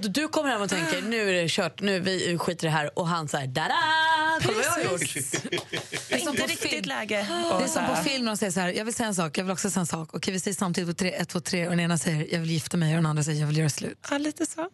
[0.00, 2.98] Du kommer hem och tänker nu är det kört, nu vi skiter i det här
[2.98, 3.74] och han säger dada!
[4.42, 5.00] Vad jag gjort.
[6.08, 6.84] Det är som Inte på riktigt film.
[6.84, 7.26] läge.
[7.58, 9.38] Det är som på film när de säger så här, jag vill säga en sak,
[9.38, 10.08] jag vill också säga en sak.
[10.12, 12.50] Okej, vi säger samtidigt på tre, ett, två, tre och den ena säger jag vill
[12.50, 14.06] gifta mig och den andra säger jag vill göra slut.
[14.10, 14.68] Ja, lite så.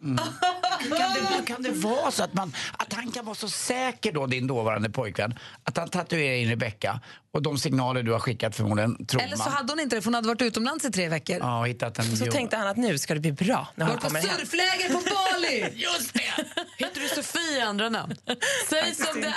[0.97, 4.25] Kan det, kan det vara så att, man, att han kan vara så säker då,
[4.27, 5.33] din dåvarande pojkvän,
[5.63, 6.99] att han tatuerar in Rebecca
[7.33, 9.53] och de signaler du har skickat förmodligen, tror Eller så man.
[9.53, 11.37] hade hon inte det för hon hade varit utomlands i tre veckor.
[11.39, 13.87] Ja, och hittat en Så jo- tänkte han att nu ska det bli bra när
[13.87, 14.29] på kommer hem.
[14.39, 15.69] surfläger på Bali!
[15.83, 16.45] Just det!
[16.77, 18.15] Heter du Sofie i andra namn?
[18.69, 19.33] Säg som det är!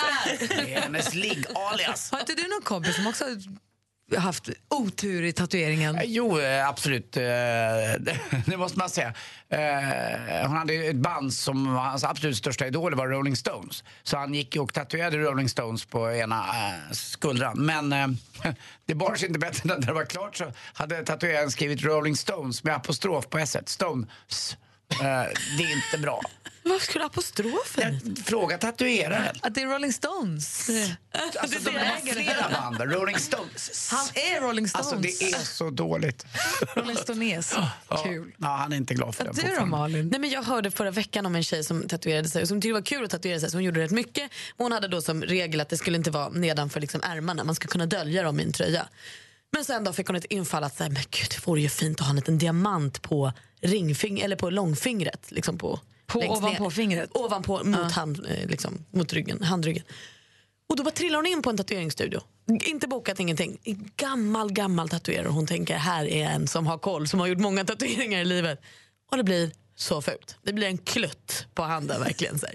[0.49, 2.11] Det är hennes ligg-alias.
[2.13, 3.25] Har inte du någon kompis som också
[4.17, 6.01] haft otur i tatueringen?
[6.05, 7.17] Jo, eh, absolut.
[7.17, 7.23] Eh,
[8.47, 9.15] Det måste man säga.
[9.49, 13.85] Eh, Hon hade ett band som hans absolut största idol var Rolling Stones.
[14.03, 17.67] Så han gick och tatuerade Rolling Stones på ena eh, skuldran.
[17.67, 18.09] Men eh,
[18.87, 22.65] det bar sig inte bättre när det var klart så hade tatueraren skrivit Rolling Stones
[22.65, 24.57] med apostrof på s Stones.
[24.91, 24.99] Eh,
[25.59, 26.21] det är inte bra.
[26.67, 29.37] Varför skulle apostrofen Fråga tatueraren.
[29.41, 30.71] Att det är Rolling Stones.
[31.39, 32.93] Alltså, de har flera band.
[32.93, 33.91] Rolling Stones.
[33.91, 34.87] Han är Rolling Stones.
[34.87, 36.27] Alltså det är så dåligt.
[36.75, 37.55] Rolling Stones.
[38.05, 38.33] Kul.
[38.39, 39.33] Ja, han är inte glad för det.
[39.33, 39.67] Du då.
[39.67, 40.09] Malin?
[40.09, 42.69] Nej, men jag hörde förra veckan om en tjej som tatuerade sig och som tyckte
[42.69, 44.31] det var kul att tatuera sig så hon gjorde rätt mycket.
[44.57, 47.69] Hon hade då som regel att det skulle inte vara nedanför liksom ärmarna, man ska
[47.69, 48.87] kunna dölja dem i en tröja.
[49.55, 52.07] Men sen då fick hon ett infall att men gud, det vore ju fint att
[52.07, 55.33] ha en liten diamant på ringfing eller på långfingret.
[55.33, 56.71] Liksom på, På ovanpå ner.
[56.71, 57.11] fingret?
[57.17, 59.85] Ovanpå, mot, hand, eh, liksom, mot ryggen, handryggen.
[60.69, 62.21] Och då bara trillar hon in på en tatueringsstudio.
[62.65, 63.59] Inte bokat ingenting.
[63.65, 65.29] En Gammal, gammal tatuerare.
[65.29, 68.61] Hon tänker här är en som har koll, som har gjort många tatueringar i livet.
[69.11, 70.37] Och det blir så fult.
[70.43, 72.39] Det blir en klutt på handen verkligen.
[72.39, 72.47] Så,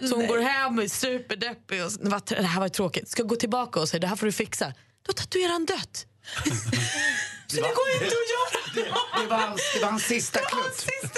[0.08, 1.84] så hon går hem och är superdeppig.
[1.84, 3.08] Och, så- "Vad- det här var tråkigt.
[3.08, 4.72] Ska gå tillbaka och säga det här får du fixa.
[5.06, 6.06] Då tatuerar han dött.
[7.46, 8.60] så det går ju inte att göra.
[8.74, 8.80] Det,
[9.22, 10.86] det, var hans, det var hans sista klutt.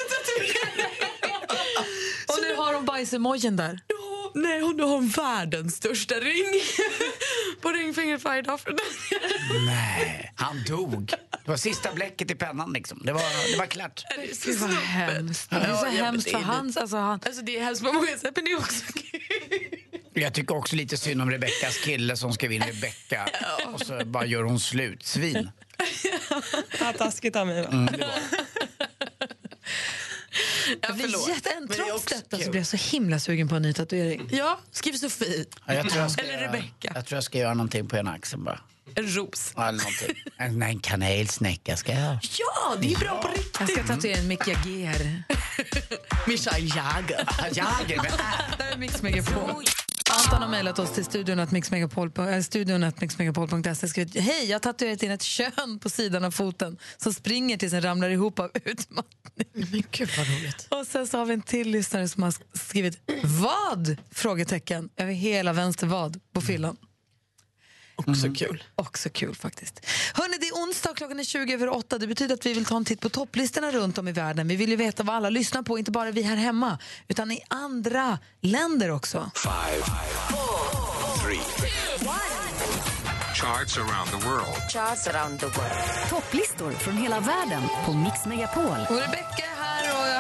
[2.29, 3.81] Och nu har hon bajsemojin där.
[4.35, 6.63] Nej, hon har världens största ring
[7.61, 8.61] på ringfingret varje dag.
[8.61, 8.79] För den.
[9.67, 11.07] Nej, han dog.
[11.45, 13.01] Det var sista bläcket i pennan liksom.
[13.05, 14.05] Det var, det var klart.
[14.17, 14.77] Det är så vad snubben.
[14.77, 15.51] hemskt.
[15.51, 16.77] Det är så Ja, hemskt för det är hans...
[16.77, 18.85] Alltså, han, Alltså det är hemskt på många sätt men det är också
[20.19, 23.29] Jag tycker också lite synd om Rebeckas kille som skrev in Rebecka
[23.73, 25.03] och så bara gör hon slut.
[25.07, 25.51] Svin.
[26.81, 27.65] Ja, taskigt av mig.
[27.65, 28.09] Mm, det var.
[30.83, 31.29] jag blir förlåt.
[31.29, 32.51] jätte, Men det är trots också detta så kul.
[32.51, 34.29] blir jag så himla sugen på en ny tatuering.
[34.33, 35.45] Ja, skriv Sofie.
[35.67, 36.93] Ja, jag, tror jag, ska Eller Rebecka.
[36.95, 38.61] jag tror jag ska göra någonting på ena axeln bara.
[38.95, 39.53] En ros.
[39.57, 40.23] Ja, Eller någonting.
[40.37, 42.21] En, en kanelsnäcka ska jag ha.
[42.39, 43.57] Ja, det är bra på riktigt.
[43.61, 45.23] Jag ska tatuera en Mick Jagger.
[46.27, 47.29] Michael Jagger.
[47.53, 49.65] Jagger Det här är Mix Megapol.
[50.11, 51.53] Anton har mejlat oss till studion att
[52.83, 57.13] att mixmegapol.se skrivit Hej, jag har tatuerat in ett kön på sidan av foten som
[57.15, 59.85] springer tills den ramlar ihop av utmattning.
[59.91, 60.67] Gud vad roligt.
[60.71, 63.97] Och sen så har vi en till lyssnare som har skrivit Vad?
[64.11, 66.77] Frågetecken över hela vänster vad på fyllan.
[67.97, 68.65] Också kul.
[68.75, 69.87] Också kul faktiskt.
[70.15, 71.99] Hörrni, det är onsdag, klockan är 20 över 8.
[71.99, 74.49] Det betyder att vi vill ta en titt på topplistorna runt om i världen.
[74.49, 76.79] Vi vill ju veta vad alla lyssnar på, inte bara vi här hemma,
[77.09, 79.31] utan i andra länder också.
[79.35, 79.85] Five,
[81.23, 81.41] three,
[83.35, 84.71] charts around the world.
[84.71, 86.09] Charts around the world.
[86.11, 88.87] Topplistor från hela världen på Mix Megapol.
[88.89, 89.56] Och Rebecca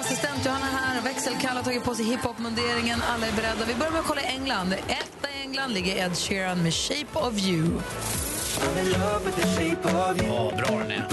[0.06, 3.02] assistent Johanna är här och växelkall har tagit på sig hiphop-munderingen.
[3.14, 3.64] Alla är beredda.
[3.68, 4.72] Vi börjar med att kolla i England.
[4.72, 7.70] Etta i England ligger Ed Sheeran med Shape of You.
[10.28, 11.08] Ja, bra den är.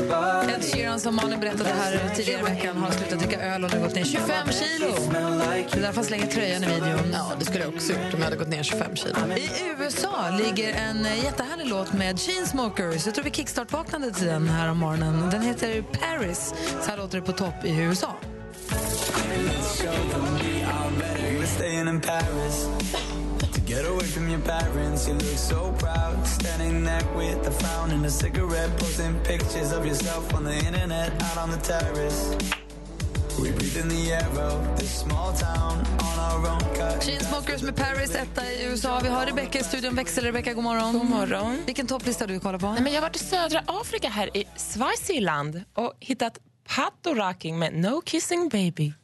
[0.00, 3.80] Ed Sheeran, som Malin berättade här tidigare i veckan, har slutat dricka öl och nu
[3.80, 4.94] gått ner 25 kilo.
[5.12, 7.10] Det är därför han slänger tröjan i videon.
[7.12, 9.14] Ja, det skulle jag också gjort om jag hade gått ner 25 kilo.
[9.36, 13.06] I USA ligger en eh, jättehärlig låt med Chainsmokers.
[13.06, 15.30] Jag tror vi kickstart-vaknade till den här om morgonen.
[15.30, 16.54] Den heter Paris.
[16.82, 18.14] Så här låter det på topp i USA.
[21.46, 22.68] Staying in Paris
[23.70, 25.06] get away from your parents.
[25.06, 29.86] You look so proud, standing there with a frown and a cigarette, posting pictures of
[29.86, 32.36] yourself on the internet, out on the terrace.
[33.40, 35.74] We breathe in the air of this small town
[36.08, 36.60] on our own.
[36.74, 39.00] cut Chainsmokers med Paris, etta i USA.
[39.02, 39.94] Vi har Rebecca i studion.
[39.94, 40.92] Växel Rebecca, god morgon.
[40.92, 41.56] God morgon.
[41.66, 42.72] Vilken topplista du kollar på?
[42.72, 47.58] Nej, men jag har varit i södra Afrika här i Swaziland och hittat Pato Rocking
[47.58, 48.92] med No Kissing Baby.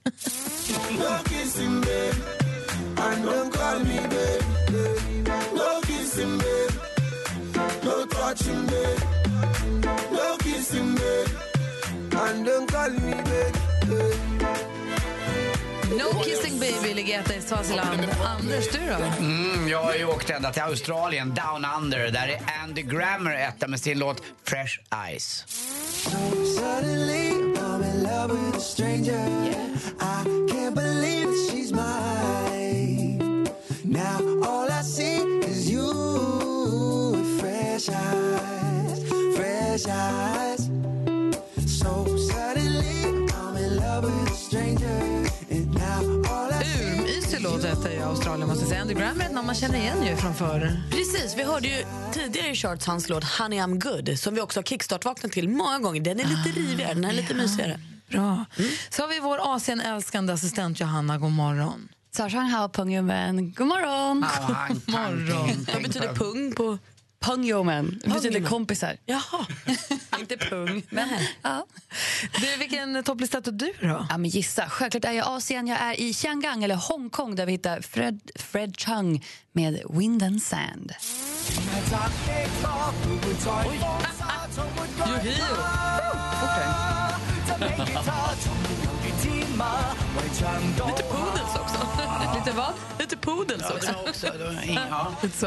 [0.91, 2.46] No kissing, babe.
[2.99, 4.43] And don't call me babe.
[5.55, 6.71] No kissing, babe.
[7.85, 9.01] No touching, babe.
[10.13, 11.29] No kissing, babe.
[12.13, 13.57] And don't call me babe.
[15.99, 18.01] No Kissing Baby ligger etta i Swaziland.
[18.25, 19.25] Anders, du då?
[19.25, 22.11] Mm, jag har ju åkt ända till Australien, Down Under.
[22.11, 24.79] Där är Andy Grammer etta med sin låt Fresh
[25.09, 25.45] Eyes.
[26.57, 29.29] Suddenly, I'm in love with a stranger.
[30.01, 31.36] I can't believe
[34.87, 35.19] see
[35.49, 35.93] is you
[37.13, 40.71] with fresh eyes, fresh eyes.
[41.81, 45.01] So suddenly, I'm in love with a stranger.
[45.51, 48.81] And now all I see Urmysig låt etta i Australien måste säga.
[48.81, 50.83] Andy Grammer är ett namn man känner igen ju från förr.
[50.91, 54.59] Precis, vi hörde ju tidigare i Charts hans låt Honey I'm good som vi också
[54.59, 56.01] har kickstart-vaknat till många gånger.
[56.01, 57.81] Den är lite rivigare, den är lite mysigare.
[58.11, 58.45] Bra.
[58.91, 61.19] Så har vi vår Asien-älskande assistent Johanna.
[61.19, 61.89] God morgon.
[62.17, 63.53] Sarsanghao Pungyomen.
[63.53, 64.25] God morgon!
[64.69, 65.67] God morgon.
[65.73, 66.79] Vad betyder pung på...
[67.21, 68.01] Pungyomen.
[68.05, 68.97] Det betyder kompisar.
[69.07, 69.47] Jaha,
[70.21, 70.83] inte pung.
[70.91, 71.09] Men,
[71.43, 71.67] ja.
[72.41, 74.07] Du, vilken topplista tog du då?
[74.11, 74.69] Ja, men gissa.
[74.69, 75.67] Självklart är jag Asien.
[75.67, 80.43] Jag är i Chiang eller Hongkong där vi hittar Fred, Fred Chung med Wind and
[80.43, 80.93] Sand.
[89.57, 91.79] Lite poodles också.
[92.35, 92.73] Lite vad?
[92.99, 93.93] Lite poodles Ja, också.
[94.05, 94.27] det också,
[94.91, 95.13] ja.
[95.23, 95.47] Lite så.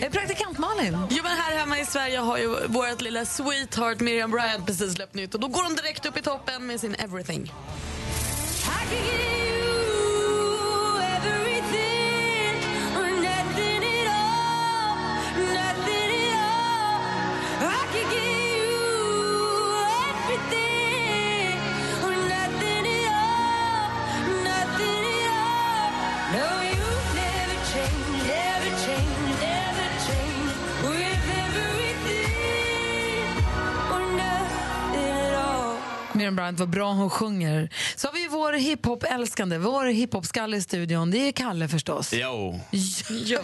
[0.00, 0.98] Eh, Praktikant Malin.
[1.10, 5.14] Jo, men här hemma i Sverige har ju vårt lilla sweetheart Miriam Bryant precis släppt
[5.14, 7.52] nytt och då går hon direkt upp i toppen med sin Everything.
[36.30, 37.70] Miriam Bryant, vad bra hon sjunger.
[37.96, 41.10] Så har vi vår hiphop-älskande, vår hiphop-skalle i studion.
[41.10, 42.12] Det är Kalle förstås.
[42.12, 42.60] Jo.
[43.10, 43.40] Jo.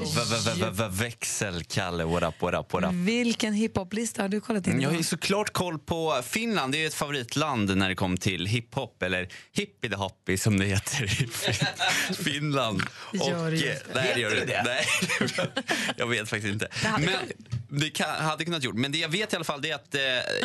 [0.90, 2.92] Växelkalle, what up, what up, what up.
[2.92, 4.80] Vilken hiphop-lista har du kollat in?
[4.80, 6.72] Jag har såklart koll på Finland.
[6.72, 11.04] Det är ju ett favoritland när det kommer till hiphop, eller hippie som det heter
[11.04, 11.28] i
[12.14, 12.82] Finland.
[13.12, 13.94] Gör det eh, just det.
[13.94, 14.62] nej, Heter gör det det?
[14.64, 14.84] Nej,
[15.96, 16.68] jag vet faktiskt inte.
[16.98, 17.08] Men
[17.68, 18.74] det kan, hade kunnat gjort.
[18.74, 20.00] Men det jag vet i alla fall är att eh,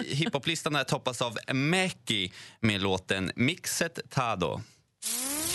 [0.06, 4.62] hiphoplistan här toppas av Mäki med låten Mixet Tado.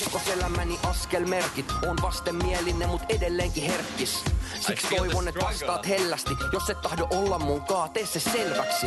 [0.05, 1.67] Rikoselämäni askelmerkit.
[1.89, 4.25] On vastenmielinen, mut edelleenkin herkkis.
[4.61, 6.31] Siksi toivon, että vastaat hellästi.
[6.53, 8.87] Jos et tahdo olla munkaan, tee se selväksi.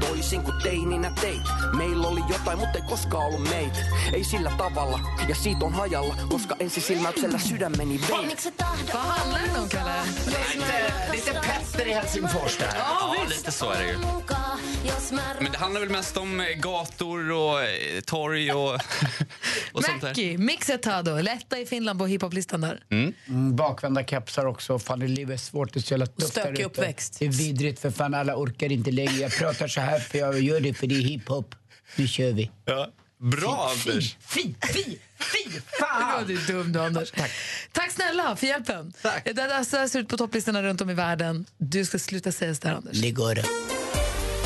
[0.00, 1.42] Toisin kuin teininä teit.
[1.76, 3.78] Meillä oli jotain, mutta ei koskaan ollut meitä.
[4.12, 8.36] Ei sillä tavalla, ja siitä on hajalla, koska ensisilmäyksellä sydämeni vei.
[8.92, 9.92] Handlar den om, Kalle?
[10.26, 12.74] Lite, lite Petter i Helsingfors där.
[12.76, 13.98] Ja, lite så är det ju.
[15.40, 18.74] Men det handlar väl mest om eh, gator och eh, torg och,
[19.72, 20.08] och sånt där.
[20.08, 22.82] Mackie, Mixetado, lätta i Finland på hiphoplistan där.
[22.90, 23.14] Mm.
[23.28, 24.78] Mm, bakvända kepsar också.
[24.98, 25.72] Fan, livet är svårt.
[25.72, 27.16] Det är så jävla tufft Stökig uppväxt.
[27.18, 28.14] Det är vidrigt för fan.
[28.14, 29.12] Alla orkar inte längre.
[29.12, 31.54] Jag pratar så här för jag gör det för det är hiphop.
[31.96, 32.50] Nu kör vi.
[32.64, 32.88] Ja.
[33.20, 34.16] Bra, Fy, Anders!
[34.20, 34.82] Fy, fy,
[35.18, 36.26] fy, Ja, fan!
[36.26, 37.12] du är dum du, Anders.
[37.72, 37.90] Tack.
[37.90, 38.92] snälla för hjälpen.
[39.02, 39.24] Tack.
[39.24, 41.46] Det där så här ser ut på topplistorna runt om i världen.
[41.58, 43.00] Du ska sluta säga så där, Anders.
[43.00, 43.34] Det går.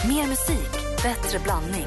[0.09, 1.87] Mer musik, bättre blandning.